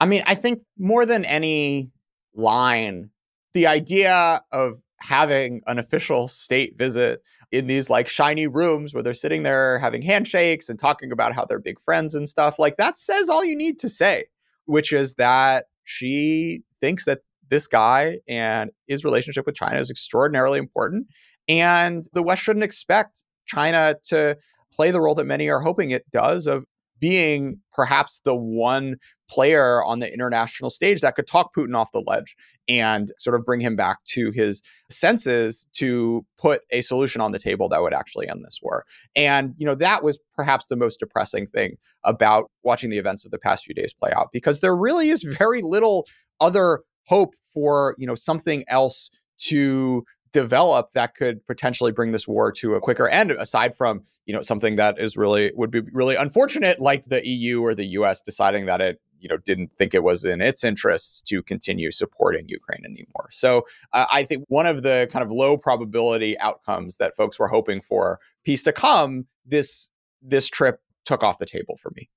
I 0.00 0.06
mean, 0.06 0.22
I 0.26 0.34
think 0.34 0.62
more 0.78 1.06
than 1.06 1.24
any 1.24 1.92
line, 2.34 3.10
the 3.54 3.66
idea 3.66 4.42
of 4.50 4.80
having 5.02 5.60
an 5.66 5.78
official 5.78 6.28
state 6.28 6.78
visit 6.78 7.22
in 7.50 7.66
these 7.66 7.90
like 7.90 8.06
shiny 8.06 8.46
rooms 8.46 8.94
where 8.94 9.02
they're 9.02 9.12
sitting 9.12 9.42
there 9.42 9.78
having 9.80 10.00
handshakes 10.00 10.68
and 10.68 10.78
talking 10.78 11.10
about 11.10 11.32
how 11.32 11.44
they're 11.44 11.58
big 11.58 11.80
friends 11.80 12.14
and 12.14 12.28
stuff 12.28 12.58
like 12.58 12.76
that 12.76 12.96
says 12.96 13.28
all 13.28 13.44
you 13.44 13.56
need 13.56 13.80
to 13.80 13.88
say 13.88 14.24
which 14.66 14.92
is 14.92 15.14
that 15.14 15.66
Xi 15.84 16.62
thinks 16.80 17.04
that 17.04 17.18
this 17.50 17.66
guy 17.66 18.18
and 18.28 18.70
his 18.86 19.04
relationship 19.04 19.44
with 19.44 19.56
China 19.56 19.80
is 19.80 19.90
extraordinarily 19.90 20.58
important 20.58 21.08
and 21.48 22.04
the 22.12 22.22
west 22.22 22.42
shouldn't 22.42 22.64
expect 22.64 23.24
China 23.46 23.96
to 24.04 24.38
play 24.72 24.92
the 24.92 25.00
role 25.00 25.16
that 25.16 25.24
many 25.24 25.48
are 25.48 25.60
hoping 25.60 25.90
it 25.90 26.08
does 26.12 26.46
of 26.46 26.64
being 27.02 27.58
perhaps 27.72 28.20
the 28.24 28.34
one 28.34 28.94
player 29.28 29.82
on 29.82 29.98
the 29.98 30.12
international 30.12 30.70
stage 30.70 31.00
that 31.00 31.16
could 31.16 31.26
talk 31.26 31.52
Putin 31.52 31.76
off 31.76 31.90
the 31.90 32.04
ledge 32.06 32.36
and 32.68 33.08
sort 33.18 33.34
of 33.34 33.44
bring 33.44 33.58
him 33.60 33.74
back 33.74 33.98
to 34.04 34.30
his 34.30 34.62
senses 34.88 35.66
to 35.72 36.24
put 36.38 36.60
a 36.70 36.80
solution 36.80 37.20
on 37.20 37.32
the 37.32 37.40
table 37.40 37.68
that 37.68 37.82
would 37.82 37.92
actually 37.92 38.28
end 38.28 38.44
this 38.44 38.60
war. 38.62 38.84
And, 39.16 39.52
you 39.56 39.66
know, 39.66 39.74
that 39.74 40.04
was 40.04 40.20
perhaps 40.36 40.66
the 40.68 40.76
most 40.76 41.00
depressing 41.00 41.48
thing 41.48 41.76
about 42.04 42.52
watching 42.62 42.88
the 42.88 42.98
events 42.98 43.24
of 43.24 43.32
the 43.32 43.38
past 43.38 43.64
few 43.64 43.74
days 43.74 43.92
play 43.92 44.12
out 44.14 44.28
because 44.32 44.60
there 44.60 44.76
really 44.76 45.08
is 45.08 45.24
very 45.24 45.60
little 45.60 46.06
other 46.40 46.82
hope 47.08 47.34
for, 47.52 47.96
you 47.98 48.06
know, 48.06 48.14
something 48.14 48.64
else 48.68 49.10
to 49.38 50.04
develop 50.32 50.92
that 50.92 51.14
could 51.14 51.46
potentially 51.46 51.92
bring 51.92 52.12
this 52.12 52.26
war 52.26 52.50
to 52.50 52.74
a 52.74 52.80
quicker 52.80 53.08
end 53.08 53.30
aside 53.32 53.74
from 53.74 54.02
you 54.26 54.34
know 54.34 54.40
something 54.40 54.76
that 54.76 54.98
is 54.98 55.16
really 55.16 55.52
would 55.54 55.70
be 55.70 55.80
really 55.92 56.16
unfortunate 56.16 56.80
like 56.80 57.04
the 57.04 57.26
EU 57.26 57.60
or 57.60 57.74
the 57.74 57.86
US 57.86 58.20
deciding 58.20 58.66
that 58.66 58.80
it 58.80 59.00
you 59.22 59.28
know 59.28 59.36
didn't 59.38 59.72
think 59.74 59.94
it 59.94 60.02
was 60.02 60.24
in 60.24 60.40
its 60.40 60.64
interests 60.64 61.22
to 61.22 61.42
continue 61.42 61.90
supporting 61.90 62.48
Ukraine 62.48 62.84
anymore. 62.84 63.28
So 63.30 63.64
uh, 63.92 64.06
I 64.10 64.24
think 64.24 64.44
one 64.48 64.66
of 64.66 64.82
the 64.82 65.08
kind 65.10 65.24
of 65.24 65.30
low 65.30 65.56
probability 65.56 66.38
outcomes 66.38 66.96
that 66.96 67.14
folks 67.14 67.38
were 67.38 67.48
hoping 67.48 67.80
for 67.80 68.18
peace 68.44 68.62
to 68.64 68.72
come 68.72 69.26
this 69.46 69.90
this 70.20 70.48
trip 70.48 70.80
took 71.04 71.22
off 71.24 71.38
the 71.38 71.46
table 71.46 71.76
for 71.76 71.92
me. 71.96 72.08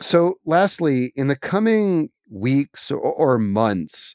So 0.00 0.38
lastly, 0.44 1.12
in 1.14 1.26
the 1.26 1.36
coming 1.36 2.10
weeks 2.30 2.90
or, 2.90 2.98
or 2.98 3.38
months, 3.38 4.14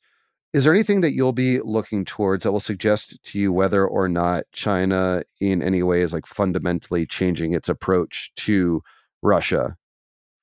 Is 0.55 0.63
there 0.63 0.73
anything 0.73 1.01
that 1.01 1.11
you'll 1.11 1.33
be 1.33 1.59
looking 1.59 2.05
towards 2.05 2.43
that 2.45 2.53
will 2.53 2.61
suggest 2.61 3.21
to 3.25 3.37
you 3.37 3.51
whether 3.51 3.85
or 3.85 4.07
not 4.07 4.45
China 4.53 5.21
in 5.41 5.61
any 5.61 5.83
way 5.83 5.99
is 5.99 6.13
like 6.13 6.25
fundamentally 6.25 7.05
changing 7.05 7.51
its 7.51 7.67
approach 7.67 8.31
to 8.37 8.81
Russia? 9.21 9.75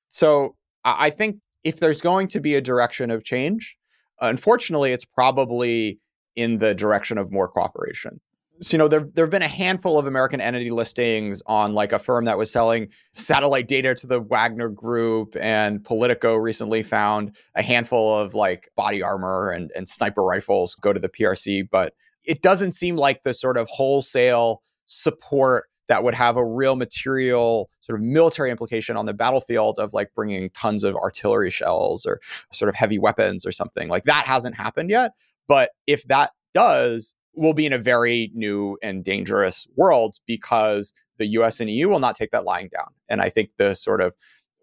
So 0.09 0.55
I 0.85 1.09
think 1.09 1.37
if 1.63 1.79
there's 1.79 1.99
going 1.99 2.27
to 2.27 2.39
be 2.39 2.53
a 2.53 2.61
direction 2.61 3.09
of 3.09 3.23
change, 3.23 3.75
unfortunately, 4.21 4.91
it's 4.91 5.03
probably 5.03 5.99
in 6.35 6.59
the 6.59 6.75
direction 6.75 7.17
of 7.17 7.31
more 7.31 7.47
cooperation. 7.47 8.21
So, 8.63 8.75
you 8.75 8.77
know, 8.77 8.87
there 8.87 9.09
there 9.13 9.25
have 9.25 9.31
been 9.31 9.41
a 9.41 9.47
handful 9.47 9.99
of 9.99 10.07
American 10.07 10.39
entity 10.39 10.71
listings 10.71 11.43
on 11.45 11.73
like 11.73 11.91
a 11.91 11.99
firm 11.99 12.25
that 12.25 12.37
was 12.37 12.49
selling 12.49 12.87
satellite 13.13 13.67
data 13.67 13.93
to 13.93 14.07
the 14.07 14.21
Wagner 14.21 14.69
Group, 14.69 15.35
and 15.39 15.83
Politico 15.83 16.35
recently 16.35 16.81
found 16.81 17.35
a 17.55 17.61
handful 17.61 18.17
of 18.17 18.35
like 18.35 18.69
body 18.77 19.03
armor 19.03 19.49
and, 19.49 19.69
and 19.75 19.87
sniper 19.87 20.23
rifles 20.23 20.75
go 20.75 20.93
to 20.93 20.99
the 20.99 21.09
PRC. 21.09 21.67
But 21.69 21.93
it 22.25 22.41
doesn't 22.41 22.71
seem 22.71 22.95
like 22.95 23.23
the 23.23 23.33
sort 23.33 23.57
of 23.57 23.67
wholesale 23.69 24.61
support 24.85 25.65
that 25.89 26.05
would 26.05 26.13
have 26.13 26.37
a 26.37 26.45
real 26.45 26.77
material 26.77 27.69
sort 27.81 27.99
of 27.99 28.05
military 28.05 28.49
implication 28.49 28.95
on 28.95 29.05
the 29.05 29.13
battlefield 29.13 29.77
of 29.77 29.93
like 29.93 30.13
bringing 30.15 30.49
tons 30.51 30.85
of 30.85 30.95
artillery 30.95 31.49
shells 31.49 32.05
or 32.05 32.21
sort 32.53 32.69
of 32.69 32.75
heavy 32.75 32.97
weapons 32.97 33.45
or 33.45 33.51
something 33.51 33.89
like 33.89 34.05
that 34.05 34.25
hasn't 34.25 34.55
happened 34.55 34.89
yet 34.89 35.11
but 35.47 35.71
if 35.85 36.03
that 36.05 36.31
does 36.53 37.15
we'll 37.35 37.53
be 37.53 37.65
in 37.65 37.73
a 37.73 37.77
very 37.77 38.31
new 38.33 38.77
and 38.81 39.03
dangerous 39.03 39.67
world 39.75 40.17
because 40.25 40.93
the 41.17 41.25
US 41.27 41.59
and 41.59 41.69
EU 41.69 41.89
will 41.89 41.99
not 41.99 42.15
take 42.15 42.31
that 42.31 42.43
lying 42.43 42.69
down. 42.69 42.87
And 43.09 43.21
i 43.21 43.29
think 43.29 43.51
the 43.57 43.75
sort 43.75 44.01
of 44.01 44.15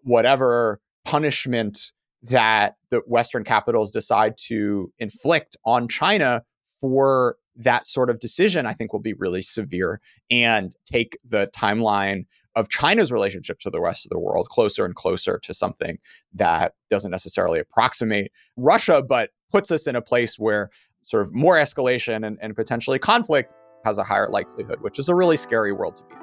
whatever 0.03 0.79
punishment 1.05 1.91
that 2.23 2.75
the 2.89 3.01
western 3.07 3.43
capitals 3.43 3.91
decide 3.91 4.35
to 4.37 4.91
inflict 4.99 5.57
on 5.65 5.87
china 5.87 6.43
for 6.79 7.37
that 7.55 7.87
sort 7.87 8.09
of 8.09 8.19
decision, 8.19 8.65
I 8.65 8.73
think, 8.73 8.93
will 8.93 9.01
be 9.01 9.13
really 9.13 9.41
severe 9.41 9.99
and 10.29 10.73
take 10.85 11.17
the 11.23 11.49
timeline 11.55 12.25
of 12.55 12.69
China's 12.69 13.11
relationship 13.11 13.59
to 13.59 13.69
the 13.69 13.79
rest 13.79 14.05
of 14.05 14.09
the 14.09 14.19
world 14.19 14.49
closer 14.49 14.83
and 14.83 14.95
closer 14.95 15.39
to 15.39 15.53
something 15.53 15.99
that 16.33 16.73
doesn't 16.89 17.11
necessarily 17.11 17.59
approximate 17.59 18.31
Russia, 18.57 19.01
but 19.07 19.31
puts 19.51 19.71
us 19.71 19.87
in 19.87 19.95
a 19.95 20.01
place 20.01 20.39
where 20.39 20.69
sort 21.03 21.21
of 21.21 21.33
more 21.33 21.55
escalation 21.55 22.25
and, 22.25 22.37
and 22.41 22.55
potentially 22.55 22.99
conflict 22.99 23.53
has 23.85 23.97
a 23.97 24.03
higher 24.03 24.29
likelihood, 24.29 24.81
which 24.81 24.99
is 24.99 25.09
a 25.09 25.15
really 25.15 25.37
scary 25.37 25.71
world 25.71 25.95
to 25.95 26.03
be 26.03 26.15
in. 26.15 26.21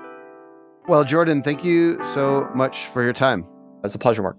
Well, 0.87 1.05
Jordan, 1.05 1.43
thank 1.43 1.65
you 1.65 2.03
so 2.05 2.49
much 2.55 2.87
for 2.87 3.03
your 3.03 3.13
time. 3.13 3.45
It's 3.85 3.95
a 3.95 3.99
pleasure, 3.99 4.23
Mark. 4.23 4.37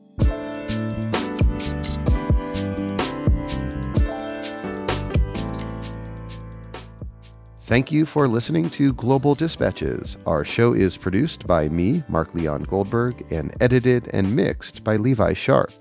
Thank 7.69 7.91
you 7.91 8.08
for 8.08 8.28
listening 8.28 8.67
to 8.71 8.91
Global 8.93 9.36
Dispatches. 9.36 10.17
Our 10.25 10.43
show 10.43 10.73
is 10.73 10.97
produced 10.97 11.45
by 11.45 11.69
me, 11.69 12.02
Mark 12.08 12.34
Leon 12.34 12.63
Goldberg, 12.63 13.32
and 13.32 13.56
edited 13.62 14.10
and 14.12 14.36
mixed 14.36 14.84
by 14.84 14.95
Levi 14.95 15.34
Sharp. 15.34 15.71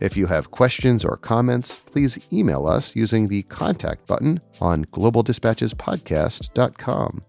If 0.00 0.16
you 0.16 0.26
have 0.26 0.50
questions 0.50 1.04
or 1.04 1.18
comments, 1.18 1.76
please 1.76 2.18
email 2.32 2.66
us 2.66 2.96
using 2.96 3.28
the 3.28 3.42
contact 3.44 4.04
button 4.06 4.40
on 4.60 4.86
globaldispatchespodcast.com. 4.86 7.22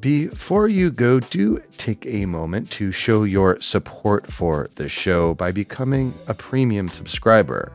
Before 0.00 0.68
you 0.68 0.90
go, 0.90 1.20
do 1.20 1.62
take 1.76 2.06
a 2.06 2.26
moment 2.26 2.70
to 2.72 2.90
show 2.92 3.22
your 3.24 3.60
support 3.60 4.32
for 4.32 4.70
the 4.76 4.88
show 4.88 5.34
by 5.34 5.52
becoming 5.52 6.14
a 6.26 6.32
premium 6.34 6.88
subscriber. 6.88 7.70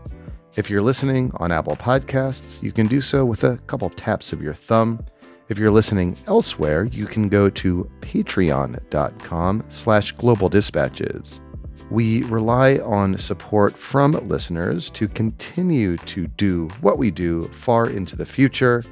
If 0.55 0.67
you're 0.69 0.81
listening 0.81 1.31
on 1.35 1.51
Apple 1.51 1.75
Podcasts, 1.75 2.63
you 2.63 2.71
can 2.71 2.87
do 2.87 3.01
so 3.01 3.23
with 3.23 3.43
a 3.43 3.57
couple 3.67 3.91
taps 3.91 4.33
of 4.33 4.41
your 4.41 4.55
thumb. 4.55 5.05
If 5.49 5.59
you're 5.59 5.71
listening 5.71 6.17
elsewhere, 6.25 6.85
you 6.85 7.05
can 7.05 7.29
go 7.29 7.51
to 7.51 7.89
patreon.com 8.01 9.63
slash 9.69 10.11
global 10.13 10.49
dispatches. 10.49 11.39
We 11.89 12.23
rely 12.23 12.79
on 12.79 13.17
support 13.17 13.77
from 13.77 14.11
listeners 14.27 14.89
to 14.91 15.07
continue 15.07 15.97
to 15.97 16.27
do 16.27 16.67
what 16.81 16.97
we 16.97 17.11
do 17.11 17.47
far 17.49 17.89
into 17.89 18.15
the 18.15 18.25
future, 18.25 18.83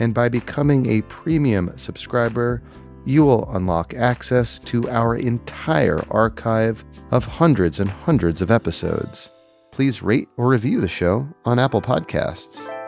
and 0.00 0.12
by 0.12 0.28
becoming 0.28 0.86
a 0.86 1.02
premium 1.02 1.72
subscriber, 1.76 2.62
you 3.06 3.24
will 3.24 3.48
unlock 3.54 3.94
access 3.94 4.58
to 4.60 4.88
our 4.90 5.16
entire 5.16 6.04
archive 6.10 6.84
of 7.12 7.24
hundreds 7.24 7.80
and 7.80 7.88
hundreds 7.88 8.42
of 8.42 8.50
episodes. 8.50 9.30
Please 9.70 10.02
rate 10.02 10.28
or 10.36 10.48
review 10.48 10.80
the 10.80 10.88
show 10.88 11.26
on 11.44 11.58
Apple 11.58 11.80
Podcasts. 11.80 12.79